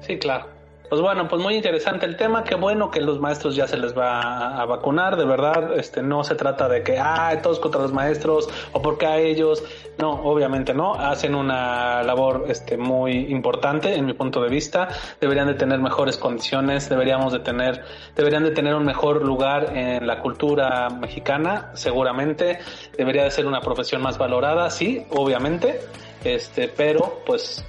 [0.00, 0.59] Sí, claro.
[0.90, 2.42] Pues bueno, pues muy interesante el tema.
[2.42, 5.16] Qué bueno que los maestros ya se les va a, vacunar.
[5.16, 9.06] De verdad, este, no se trata de que, ah, todos contra los maestros o porque
[9.06, 9.62] a ellos.
[9.98, 10.94] No, obviamente no.
[10.94, 14.88] Hacen una labor, este, muy importante en mi punto de vista.
[15.20, 16.88] Deberían de tener mejores condiciones.
[16.88, 17.84] Deberíamos de tener,
[18.16, 22.58] deberían de tener un mejor lugar en la cultura mexicana, seguramente.
[22.98, 25.82] Debería de ser una profesión más valorada, sí, obviamente.
[26.24, 27.64] Este, pero, pues,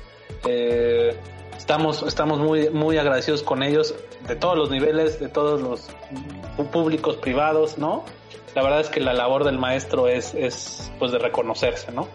[0.48, 1.16] eh,
[1.62, 3.94] estamos, estamos muy, muy agradecidos con ellos
[4.28, 5.90] de todos los niveles, de todos los
[6.72, 8.04] públicos, privados, ¿no?
[8.56, 12.08] La verdad es que la labor del maestro es, es pues de reconocerse, ¿no?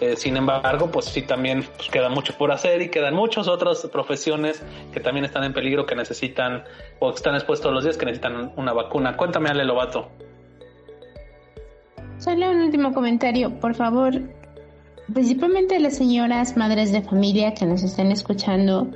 [0.00, 3.86] Eh, sin embargo, pues sí también pues, queda mucho por hacer y quedan muchas otras
[3.92, 6.64] profesiones que también están en peligro, que necesitan
[6.98, 9.18] o que están expuestos todos los días, que necesitan una vacuna.
[9.18, 10.08] Cuéntame, Ale Lobato.
[12.16, 14.37] Solo un último comentario, por favor
[15.12, 18.90] principalmente las señoras madres de familia que nos estén escuchando,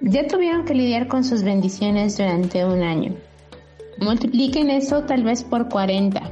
[0.00, 3.14] ya tuvieron que lidiar con sus bendiciones durante un año.
[3.98, 6.22] Multipliquen eso tal vez por 40.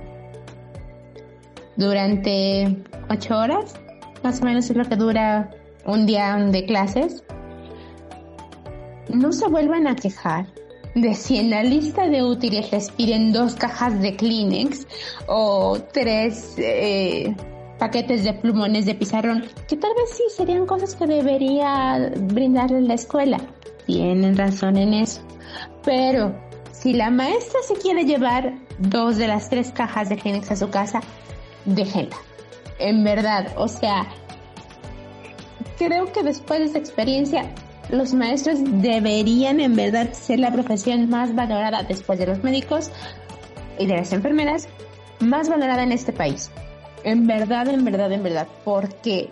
[1.77, 2.77] Durante
[3.11, 3.75] 8 horas,
[4.23, 5.51] más o menos es lo que dura
[5.85, 7.23] un día de clases.
[9.13, 10.47] No se vuelvan a quejar
[10.95, 14.87] de si en la lista de útiles les piden dos cajas de Kleenex
[15.29, 17.35] o tres eh,
[17.79, 22.95] paquetes de plumones de pizarrón, que tal vez sí serían cosas que debería brindarle la
[22.95, 23.39] escuela.
[23.87, 25.21] Tienen razón en eso.
[25.85, 26.35] Pero
[26.73, 30.71] si la maestra se quiere llevar dos de las tres cajas de Kleenex a su
[30.71, 31.01] casa,
[31.65, 32.17] déjenla.
[32.79, 34.07] En verdad, o sea,
[35.79, 37.53] creo que después de esta experiencia,
[37.91, 42.91] los maestros deberían en verdad ser la profesión más valorada después de los médicos
[43.79, 44.69] y de las enfermeras,
[45.21, 46.51] más valorada en este país.
[47.05, 49.31] En verdad, en verdad, en verdad, porque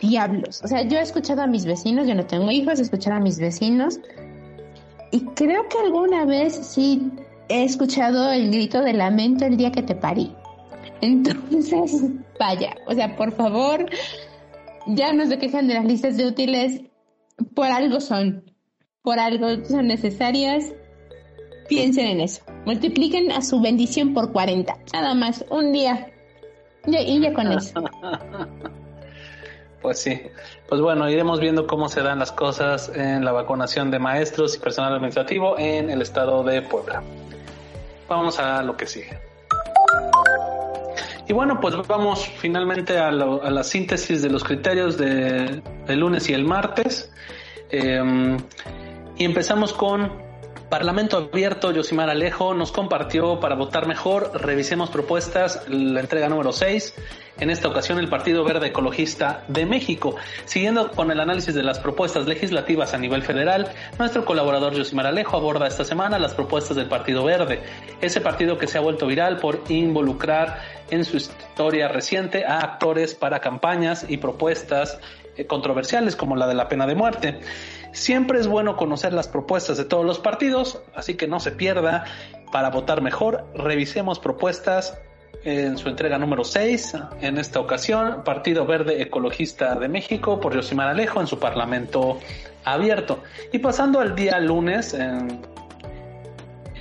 [0.00, 0.62] diablos.
[0.62, 3.20] O sea, yo he escuchado a mis vecinos, yo no tengo hijos, he escuchado a
[3.20, 3.98] mis vecinos
[5.10, 7.10] y creo que alguna vez sí
[7.48, 10.34] he escuchado el grito de lamento el día que te parí.
[11.00, 12.02] Entonces,
[12.38, 13.86] vaya, o sea, por favor,
[14.86, 16.82] ya no se quejan de las listas de útiles,
[17.54, 18.44] por algo son,
[19.02, 20.72] por algo son necesarias.
[21.68, 22.42] Piensen en eso.
[22.64, 24.78] Multipliquen a su bendición por 40.
[24.92, 26.12] Nada más, un día.
[26.92, 27.82] Y ya con eso.
[29.80, 30.20] Pues sí.
[30.68, 34.58] Pues bueno, iremos viendo cómo se dan las cosas en la vacunación de maestros y
[34.58, 37.00] personal administrativo en el estado de Puebla.
[38.08, 39.20] Vamos a lo que sigue.
[41.28, 46.32] Y bueno, pues vamos finalmente a, la síntesis de los criterios de, del lunes y
[46.32, 47.12] el martes.
[47.70, 48.36] Em,
[49.16, 50.27] y empezamos con
[50.68, 56.94] Parlamento Abierto, Yosimar Alejo nos compartió para votar mejor, revisemos propuestas, la entrega número 6.
[57.40, 60.16] En esta ocasión el Partido Verde Ecologista de México.
[60.44, 65.38] Siguiendo con el análisis de las propuestas legislativas a nivel federal, nuestro colaborador Yosimar Alejo
[65.38, 67.62] aborda esta semana las propuestas del Partido Verde,
[68.02, 70.58] ese partido que se ha vuelto viral por involucrar
[70.90, 74.98] en su historia reciente a actores para campañas y propuestas
[75.46, 77.40] controversiales como la de la pena de muerte.
[77.92, 82.04] Siempre es bueno conocer las propuestas de todos los partidos, así que no se pierda
[82.52, 83.46] para votar mejor.
[83.54, 84.98] Revisemos propuestas
[85.44, 86.96] en su entrega número 6.
[87.20, 92.18] En esta ocasión, Partido Verde Ecologista de México por Yosimar Alejo en su Parlamento
[92.64, 93.22] abierto.
[93.52, 95.40] Y pasando al día lunes, en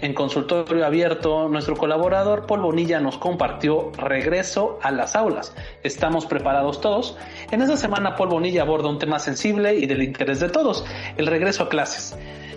[0.02, 5.56] en consultorio abierto, nuestro colaborador Paul Bonilla nos compartió regreso a las aulas.
[5.84, 7.18] ¿Estamos preparados todos?
[7.52, 10.86] En esta semana Paul Bonilla aborda un tema sensible y del interés de todos,
[11.18, 12.16] el regreso a clases.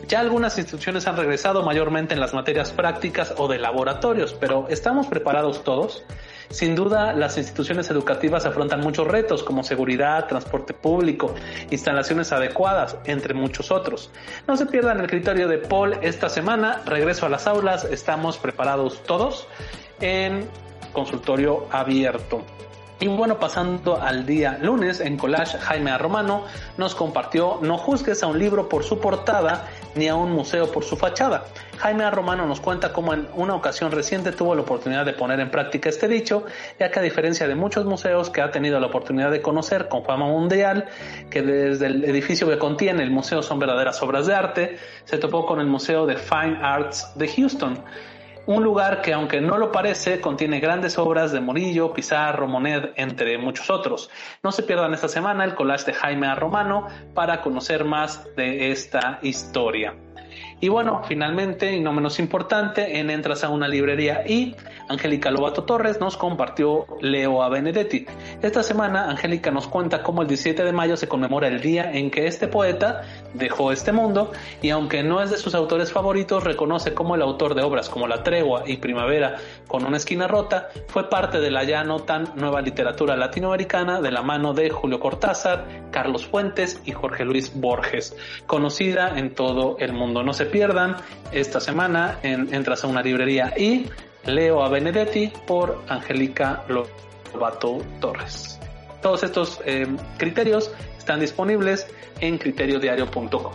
[0.08, 5.06] Ya algunas instituciones han regresado mayormente en las materias prácticas o de laboratorios, pero ¿estamos
[5.06, 6.04] preparados todos?
[6.50, 11.32] Sin duda, las instituciones educativas afrontan muchos retos como seguridad, transporte público,
[11.70, 14.10] instalaciones adecuadas, entre muchos otros.
[14.48, 16.82] No se pierdan el criterio de Paul esta semana.
[16.84, 17.84] Regreso a las aulas.
[17.84, 19.46] Estamos preparados todos
[20.00, 20.48] en
[20.92, 22.42] consultorio abierto.
[22.98, 26.44] Y bueno, pasando al día lunes, en Collage, Jaime Romano
[26.76, 30.84] nos compartió No juzgues a un libro por su portada ni a un museo por
[30.84, 31.44] su fachada.
[31.78, 35.50] Jaime Romano nos cuenta cómo en una ocasión reciente tuvo la oportunidad de poner en
[35.50, 36.44] práctica este dicho,
[36.78, 40.04] ya que a diferencia de muchos museos que ha tenido la oportunidad de conocer con
[40.04, 40.88] fama mundial,
[41.30, 45.46] que desde el edificio que contiene el museo son verdaderas obras de arte, se topó
[45.46, 47.82] con el Museo de Fine Arts de Houston
[48.50, 53.38] un lugar que aunque no lo parece, contiene grandes obras de Murillo, Pizarro, Monet, entre
[53.38, 54.10] muchos otros.
[54.42, 56.34] No se pierdan esta semana el collage de Jaime A.
[56.34, 59.94] Romano para conocer más de esta historia.
[60.60, 64.54] Y bueno, finalmente, y no menos importante, en Entras a una librería y
[64.88, 68.04] Angélica Lobato Torres nos compartió Leo a Benedetti.
[68.42, 72.10] Esta semana, Angélica nos cuenta cómo el 17 de mayo se conmemora el día en
[72.10, 73.02] que este poeta
[73.34, 77.54] dejó este mundo y aunque no es de sus autores favoritos, reconoce como el autor
[77.54, 81.64] de obras como La Tregua y Primavera con una esquina rota fue parte de la
[81.64, 86.92] ya no tan nueva literatura latinoamericana de la mano de Julio Cortázar, Carlos Fuentes y
[86.92, 88.16] Jorge Luis Borges,
[88.46, 90.22] conocida en todo el mundo.
[90.22, 90.96] No se pierdan
[91.32, 93.86] esta semana en Entras a una librería y
[94.24, 98.58] Leo a Benedetti por Angélica Lobato Torres.
[99.02, 99.86] Todos estos eh,
[100.18, 101.86] criterios están disponibles
[102.20, 103.52] en criteriodiario.com.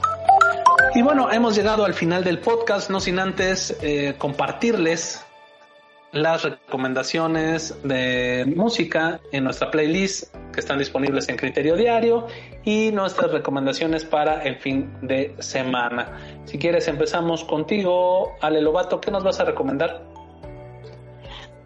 [0.96, 5.24] Y bueno, hemos llegado al final del podcast, no sin antes eh, compartirles
[6.12, 12.28] las recomendaciones de música en nuestra playlist que están disponibles en Criterio Diario
[12.64, 16.18] y nuestras recomendaciones para el fin de semana.
[16.46, 20.04] Si quieres empezamos contigo, Ale Lobato, ¿qué nos vas a recomendar?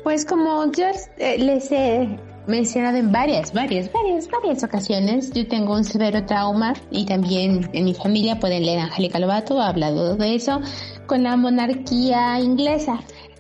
[0.04, 2.18] Pues como yo eh, les he
[2.50, 7.86] mencionado en varias, varias, varias, varias ocasiones, yo tengo un severo trauma y también en
[7.86, 10.60] mi familia pueden leer Angélica Lobato, ha hablado de eso,
[11.06, 13.00] con la monarquía inglesa.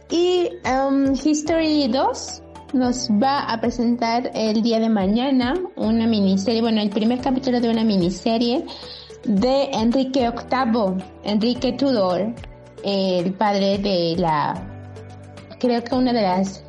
[0.09, 2.43] Y um, History 2
[2.73, 7.69] nos va a presentar el día de mañana una miniserie, bueno, el primer capítulo de
[7.69, 8.65] una miniserie
[9.25, 12.33] de Enrique VIII, Enrique Tudor,
[12.83, 14.53] el padre de la,
[15.59, 16.63] creo que una de las,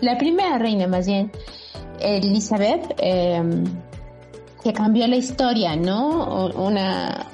[0.00, 1.30] la primera reina más bien,
[2.02, 3.64] Elizabeth, em,
[4.62, 6.50] que cambió la historia, ¿no?
[6.54, 7.26] Una,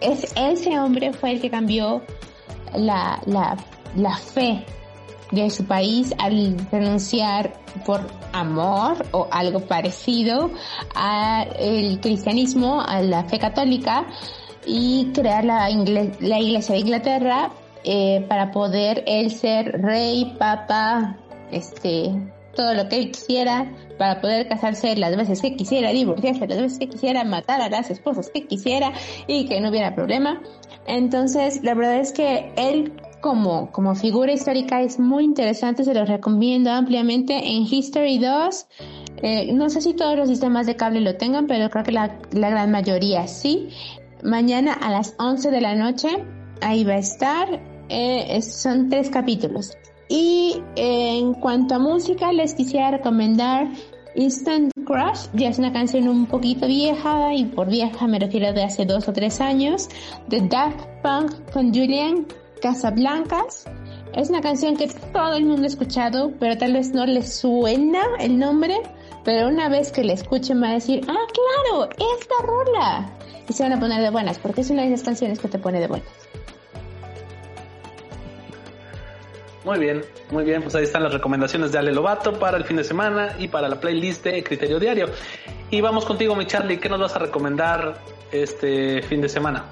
[0.00, 2.02] es, ese hombre fue el que cambió
[2.74, 3.56] la, la,
[3.96, 4.64] la fe
[5.30, 10.50] de su país al renunciar por amor o algo parecido
[10.94, 14.06] al cristianismo, a la fe católica
[14.66, 15.68] y crear la,
[16.20, 17.50] la iglesia de Inglaterra
[17.84, 21.16] eh, para poder él ser rey, papa,
[21.50, 26.60] este, todo lo que él quisiera, para poder casarse las veces que quisiera, divorciarse las
[26.60, 28.92] veces que quisiera, matar a las esposas que quisiera
[29.26, 30.40] y que no hubiera problema.
[30.86, 32.92] Entonces, la verdad es que él
[33.24, 38.66] como, como figura histórica es muy interesante, se lo recomiendo ampliamente en History 2.
[39.22, 42.18] Eh, no sé si todos los sistemas de cable lo tengan, pero creo que la,
[42.32, 43.70] la gran mayoría sí.
[44.22, 46.08] Mañana a las 11 de la noche,
[46.60, 47.62] ahí va a estar.
[47.88, 49.72] Eh, son tres capítulos.
[50.08, 53.68] Y en cuanto a música, les quisiera recomendar
[54.14, 58.62] Instant Crush, ya es una canción un poquito vieja, y por vieja me refiero de
[58.62, 59.88] hace dos o tres años,
[60.28, 62.26] de Daft Punk con Julian
[62.60, 63.64] Casablancas.
[64.14, 68.02] Es una canción que todo el mundo ha escuchado, pero tal vez no les suena
[68.20, 68.76] el nombre,
[69.24, 73.10] pero una vez que la escuchen va a decir, ah, claro, esta rola.
[73.48, 75.58] Y se van a poner de buenas, porque es una de esas canciones que te
[75.58, 76.08] pone de buenas.
[79.64, 82.76] Muy bien, muy bien, pues ahí están las recomendaciones de Ale Lobato para el fin
[82.76, 85.08] de semana y para la playlist de Criterio Diario.
[85.70, 87.98] Y vamos contigo, mi Charlie, ¿qué nos vas a recomendar
[88.30, 89.64] este fin de semana?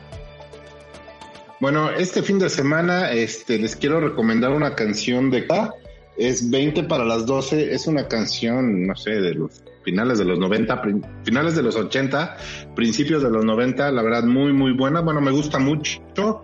[1.61, 5.75] Bueno, este fin de semana este, les quiero recomendar una canción de K.
[6.17, 7.73] Es 20 para las 12.
[7.73, 10.83] Es una canción, no sé, de los finales de los 90,
[11.25, 12.37] finales de los 80,
[12.75, 13.93] principios de los 90.
[13.93, 15.03] La verdad, muy, muy buena.
[15.03, 16.43] Bueno, me gusta mucho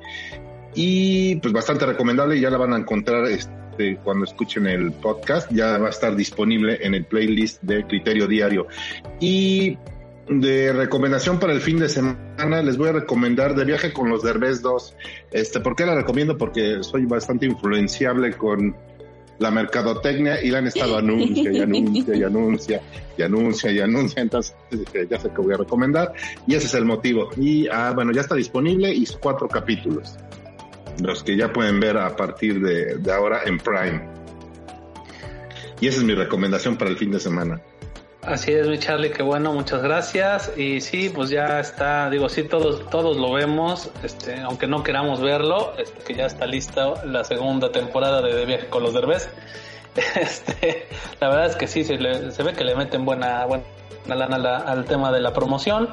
[0.74, 2.40] y pues bastante recomendable.
[2.40, 5.50] Ya la van a encontrar este, cuando escuchen el podcast.
[5.52, 8.66] Ya va a estar disponible en el playlist de Criterio Diario.
[9.20, 9.78] Y
[10.28, 14.22] de recomendación para el fin de semana les voy a recomendar De viaje con los
[14.22, 14.96] Derbez 2.
[15.32, 16.36] Este, ¿por qué la recomiendo?
[16.36, 18.76] Porque soy bastante influenciable con
[19.38, 22.82] la mercadotecnia y la han estado anuncia y anuncia y anuncia
[23.16, 24.22] y anuncia y anuncia.
[24.22, 24.54] Entonces
[25.08, 26.12] ya sé que voy a recomendar
[26.46, 27.30] y ese es el motivo.
[27.36, 30.16] Y ah, bueno, ya está disponible y cuatro capítulos
[31.02, 34.08] los que ya pueden ver a partir de, ahora en Prime.
[35.80, 37.60] Y esa es mi recomendación para el fin de semana.
[38.22, 40.52] Así es, mi Charlie, qué bueno, muchas gracias.
[40.56, 45.20] Y sí, pues ya está, digo, sí, todos, todos lo vemos, este, aunque no queramos
[45.20, 49.28] verlo, este, que ya está lista la segunda temporada de, de Viaje con los Derbez.
[50.20, 50.86] Este,
[51.20, 53.64] la verdad es que sí, se, ve que le meten buena, buena
[54.06, 55.88] lana al tema de la promoción.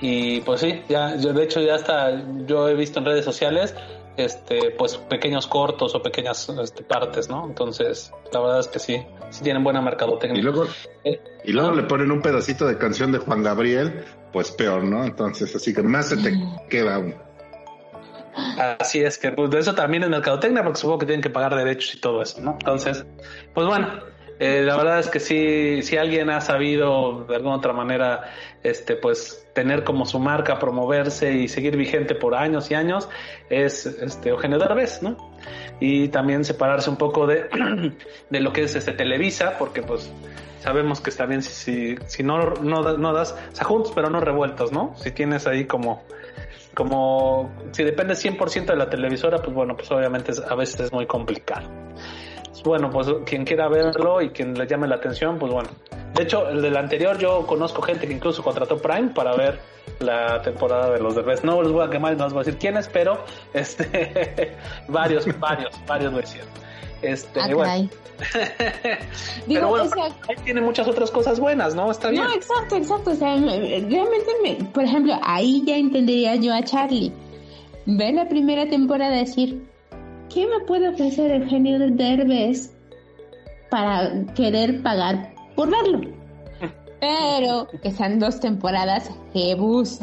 [0.00, 2.10] Y pues sí, ya, yo de hecho ya está,
[2.46, 3.74] yo he visto en redes sociales
[4.16, 7.46] este, pues pequeños cortos o pequeñas este, partes, ¿no?
[7.46, 10.38] Entonces, la verdad es que sí, sí tienen buena mercadotecnia.
[10.38, 10.66] Y luego,
[11.04, 15.04] eh, y luego le ponen un pedacito de canción de Juan Gabriel, pues peor, ¿no?
[15.04, 16.32] Entonces, así que más se te
[16.68, 17.14] queda uno.
[18.78, 21.54] Así es que pues, de eso también es mercadotecnia, porque supongo que tienen que pagar
[21.54, 22.52] derechos y todo eso, ¿no?
[22.52, 23.04] Entonces,
[23.54, 23.88] pues bueno,
[24.44, 28.32] eh, la verdad es que sí, si alguien ha sabido de alguna otra manera,
[28.64, 33.08] este, pues tener como su marca, promoverse y seguir vigente por años y años,
[33.50, 35.16] es este Eugenio Derbez, ¿no?
[35.78, 37.48] Y también separarse un poco de,
[38.30, 40.12] de lo que es este Televisa, porque pues
[40.58, 44.18] sabemos que está bien si, si, no, no, no das, o sea, juntos pero no
[44.18, 44.92] revueltos, ¿no?
[44.96, 46.02] Si tienes ahí como,
[46.74, 51.06] como, si depende 100% de la televisora, pues bueno, pues obviamente a veces es muy
[51.06, 51.68] complicado
[52.64, 55.70] bueno, pues quien quiera verlo y quien le llame la atención, pues bueno.
[56.14, 59.60] De hecho, el del anterior yo conozco gente que incluso contrató Prime para ver
[60.00, 61.42] la temporada de los Derbez.
[61.42, 63.24] No les voy a quemar no les voy a decir quiénes, pero
[63.54, 64.52] este
[64.88, 66.48] varios, varios, varios lo hicieron.
[67.00, 67.88] Este, ah, bueno.
[69.48, 69.90] pero bueno,
[70.28, 71.90] ahí tiene muchas otras cosas buenas, ¿no?
[71.90, 72.22] Está bien.
[72.22, 73.10] No, exacto, exacto.
[73.10, 77.12] O sea, realmente, me, por ejemplo, ahí ya entendería yo a Charlie.
[77.86, 79.60] Ver la primera temporada decir,
[80.32, 82.72] ¿qué me puede ofrecer el genio de Derbez
[83.70, 86.00] para querer pagar por verlo?
[87.00, 89.10] Pero que sean dos temporadas,
[89.56, 89.98] bus.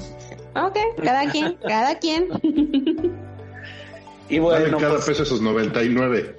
[0.56, 2.28] Ok, cada quien, cada quien.
[4.30, 5.06] Y bueno, cada pues...
[5.06, 6.38] peso esos 99.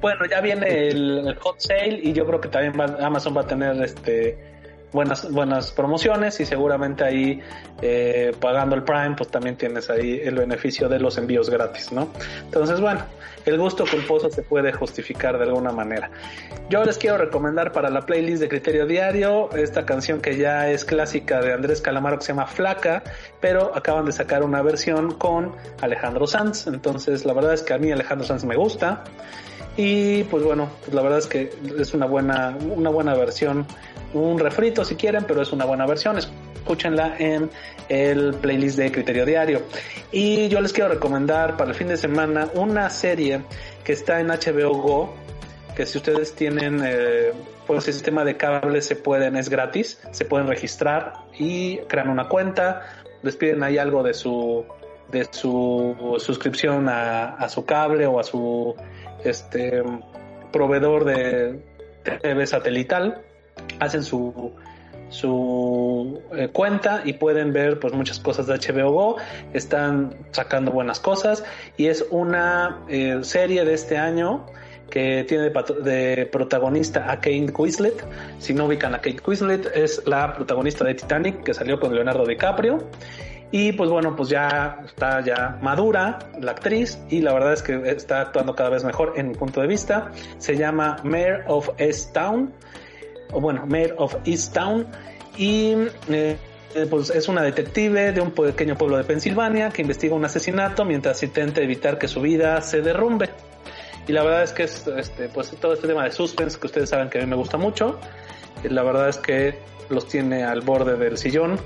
[0.00, 3.82] bueno, ya viene el, hot sale y yo creo que también Amazon va a tener
[3.82, 4.53] este
[4.94, 7.40] buenas, buenas promociones y seguramente ahí
[7.82, 12.08] eh, pagando el Prime pues también tienes ahí el beneficio de los envíos gratis, ¿no?
[12.44, 13.04] Entonces bueno,
[13.44, 16.10] el gusto culposo se puede justificar de alguna manera.
[16.70, 20.84] Yo les quiero recomendar para la playlist de Criterio Diario esta canción que ya es
[20.84, 23.02] clásica de Andrés Calamaro que se llama Flaca,
[23.40, 27.78] pero acaban de sacar una versión con Alejandro Sanz, entonces la verdad es que a
[27.78, 29.04] mí Alejandro Sanz me gusta.
[29.76, 33.66] Y pues bueno, pues la verdad es que es una buena, una buena versión
[34.14, 36.16] un refrito si quieren, pero es una buena versión.
[36.16, 37.50] Escúchenla en
[37.88, 39.62] el playlist de Criterio Diario.
[40.12, 43.42] Y yo les quiero recomendar para el fin de semana una serie
[43.82, 45.14] que está en HBO Go,
[45.76, 47.32] que si ustedes tienen eh,
[47.66, 52.28] pues el sistema de cable se pueden, es gratis, se pueden registrar y crean una
[52.28, 52.82] cuenta,
[53.22, 54.64] les piden ahí algo de su
[55.10, 58.74] de su suscripción a, a su cable o a su
[59.24, 59.82] este
[60.52, 61.60] proveedor de
[62.22, 63.22] TV satelital
[63.80, 64.52] hacen su,
[65.08, 69.16] su eh, cuenta y pueden ver pues muchas cosas de HBO Go,
[69.52, 71.44] están sacando buenas cosas
[71.76, 74.46] y es una eh, serie de este año
[74.90, 78.04] que tiene de, protagonista a Kate Winslet.
[78.38, 82.24] Si no ubican a Kate Winslet, es la protagonista de Titanic que salió con Leonardo
[82.24, 82.78] DiCaprio.
[83.56, 87.88] Y pues bueno, pues ya está ya madura la actriz y la verdad es que
[87.88, 90.10] está actuando cada vez mejor en mi punto de vista.
[90.38, 92.52] Se llama Mayor of Easttown,
[93.30, 94.88] o bueno, Mayor of Easttown.
[95.36, 95.76] Y
[96.08, 96.36] eh,
[96.90, 101.22] pues es una detective de un pequeño pueblo de Pensilvania que investiga un asesinato mientras
[101.22, 103.30] intenta evitar que su vida se derrumbe.
[104.08, 106.90] Y la verdad es que es, este, pues todo este tema de suspense que ustedes
[106.90, 108.00] saben que a mí me gusta mucho,
[108.64, 109.60] la verdad es que
[109.90, 111.60] los tiene al borde del sillón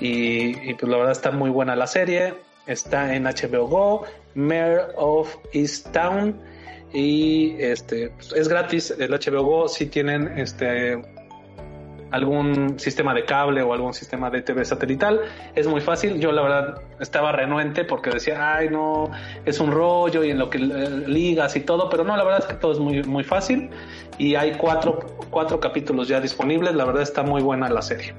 [0.00, 2.34] y, pues la verdad está muy buena la serie.
[2.66, 4.04] Está en HBO Go,
[4.34, 6.38] Mayor of East Town
[6.92, 11.02] y este pues, es gratis el HBO Go si tienen este
[12.10, 15.20] algún sistema de cable o algún sistema de TV satelital.
[15.54, 16.18] Es muy fácil.
[16.20, 19.10] Yo la verdad estaba renuente porque decía, ay no,
[19.44, 22.40] es un rollo y en lo que eh, ligas y todo, pero no, la verdad
[22.40, 23.70] es que todo es muy, muy fácil
[24.18, 24.98] y hay cuatro,
[25.30, 26.74] cuatro capítulos ya disponibles.
[26.74, 28.14] La verdad está muy buena la serie.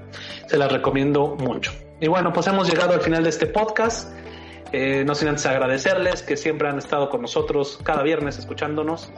[0.47, 1.71] Se la recomiendo mucho.
[1.99, 4.13] Y bueno, pues hemos llegado al final de este podcast.
[4.71, 9.11] Eh, no sin antes agradecerles que siempre han estado con nosotros cada viernes escuchándonos.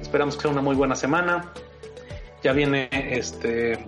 [0.00, 1.52] Esperamos que sea una muy buena semana.
[2.42, 3.78] Ya viene este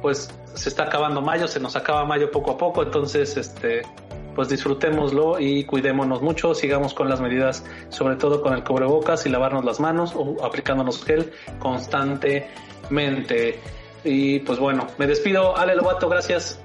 [0.00, 3.82] pues se está acabando mayo, se nos acaba mayo poco a poco, entonces este
[4.34, 9.28] pues disfrutémoslo y cuidémonos mucho, sigamos con las medidas, sobre todo con el cubrebocas y
[9.28, 13.58] lavarnos las manos o aplicándonos gel constantemente.
[14.04, 16.60] Y pues bueno, me despido, Ale Lobato, gracias.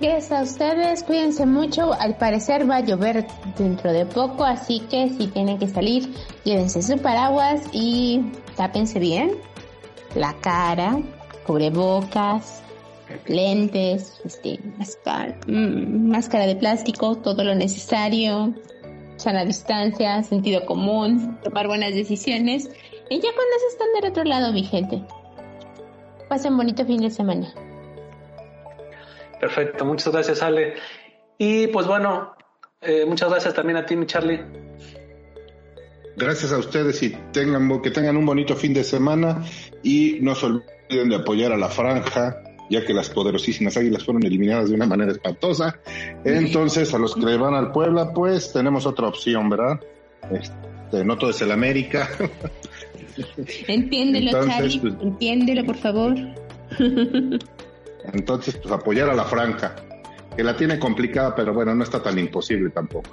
[0.00, 1.92] Gracias a ustedes, cuídense mucho.
[1.92, 3.26] Al parecer va a llover
[3.58, 6.14] dentro de poco, así que si tienen que salir,
[6.44, 9.36] llévense su paraguas y tápense bien
[10.14, 10.98] la cara,
[11.50, 12.62] cubrebocas,
[13.26, 18.54] lentes, este, máscara, mm, máscara de plástico, todo lo necesario,
[19.16, 22.70] sana distancia, sentido común, tomar buenas decisiones.
[23.08, 25.02] Y ya cuando se están del otro lado, mi gente.
[26.28, 27.52] Pasen bonito fin de semana.
[29.40, 30.74] Perfecto, muchas gracias Ale.
[31.36, 32.36] Y pues bueno,
[32.80, 34.40] eh, muchas gracias también a ti, mi Charlie.
[36.16, 39.44] Gracias a ustedes y tengan, que tengan un bonito fin de semana
[39.82, 44.24] y no se olviden de apoyar a la franja, ya que las poderosísimas águilas fueron
[44.24, 45.78] eliminadas de una manera espantosa.
[46.24, 49.80] Entonces, a los que le van al Puebla, pues tenemos otra opción, ¿verdad?
[50.30, 52.08] Este, no todo es el América.
[53.68, 56.14] Entiéndelo, Charlie, pues, entiéndelo, por favor.
[58.12, 59.76] Entonces, pues apoyar a la franja,
[60.36, 63.10] que la tiene complicada, pero bueno, no está tan imposible tampoco.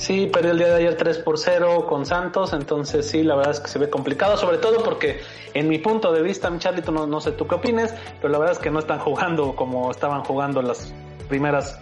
[0.00, 3.52] Sí, perdió el día de ayer 3 por 0 con Santos, entonces sí, la verdad
[3.52, 5.20] es que se ve complicado, sobre todo porque
[5.52, 8.38] en mi punto de vista, mi Charlito, no, no sé tú qué opines, pero la
[8.38, 10.94] verdad es que no están jugando como estaban jugando las
[11.28, 11.78] primeras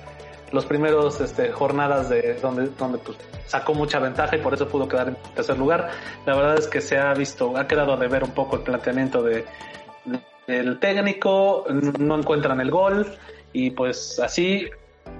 [0.51, 3.17] los primeros este, jornadas de donde donde pues,
[3.47, 5.89] sacó mucha ventaja y por eso pudo quedar en tercer lugar.
[6.27, 9.23] La verdad es que se ha visto, ha quedado de ver un poco el planteamiento
[9.23, 9.45] de,
[10.49, 13.07] del técnico, no encuentran el gol
[13.53, 14.69] y pues así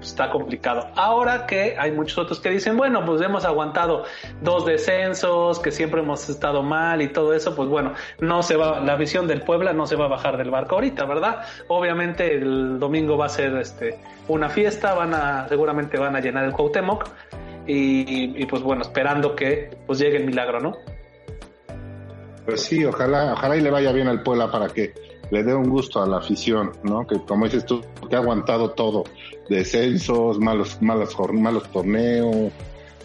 [0.01, 0.87] está complicado.
[0.95, 4.05] Ahora que hay muchos otros que dicen, bueno, pues hemos aguantado
[4.41, 8.79] dos descensos, que siempre hemos estado mal y todo eso, pues bueno, no se va,
[8.79, 11.43] la visión del Puebla no se va a bajar del barco ahorita, ¿verdad?
[11.67, 16.45] Obviamente el domingo va a ser este una fiesta, van a, seguramente van a llenar
[16.45, 17.09] el Cuauhtémoc
[17.67, 20.77] y, y pues bueno, esperando que pues llegue el milagro, ¿no?
[22.45, 24.93] Pues sí, ojalá, ojalá y le vaya bien al Puebla para que
[25.31, 27.05] le dé un gusto a la afición, ¿no?
[27.05, 29.03] Que como dices tú, que ha aguantado todo,
[29.49, 32.51] descensos, malos, malos, malos torneos.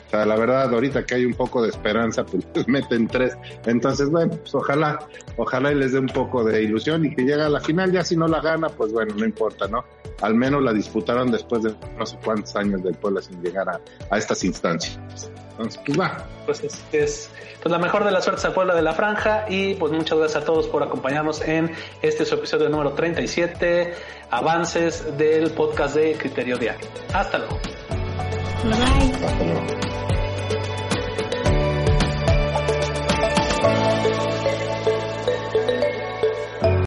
[0.07, 3.37] O sea, la verdad, ahorita que hay un poco de esperanza, pues meten tres.
[3.67, 4.99] Entonces, bueno, pues ojalá,
[5.37, 7.93] ojalá y les dé un poco de ilusión y que llegue a la final.
[7.93, 9.85] Ya si no la gana, pues bueno, no importa, ¿no?
[10.21, 13.81] Al menos la disputaron después de no sé cuántos años del pueblo sin llegar a,
[14.11, 14.99] a estas instancias.
[15.53, 16.27] Entonces, pues va.
[16.47, 17.31] Pues es, es
[17.63, 20.43] pues la mejor de las suertes al pueblo de la franja y pues muchas gracias
[20.43, 21.73] a todos por acompañarnos en
[22.03, 23.95] este su episodio número 37,
[24.31, 26.87] avances del podcast de Criterio Diario.
[27.13, 27.59] Hasta luego.
[28.65, 29.27] Bye.
[29.27, 29.94] Hasta luego.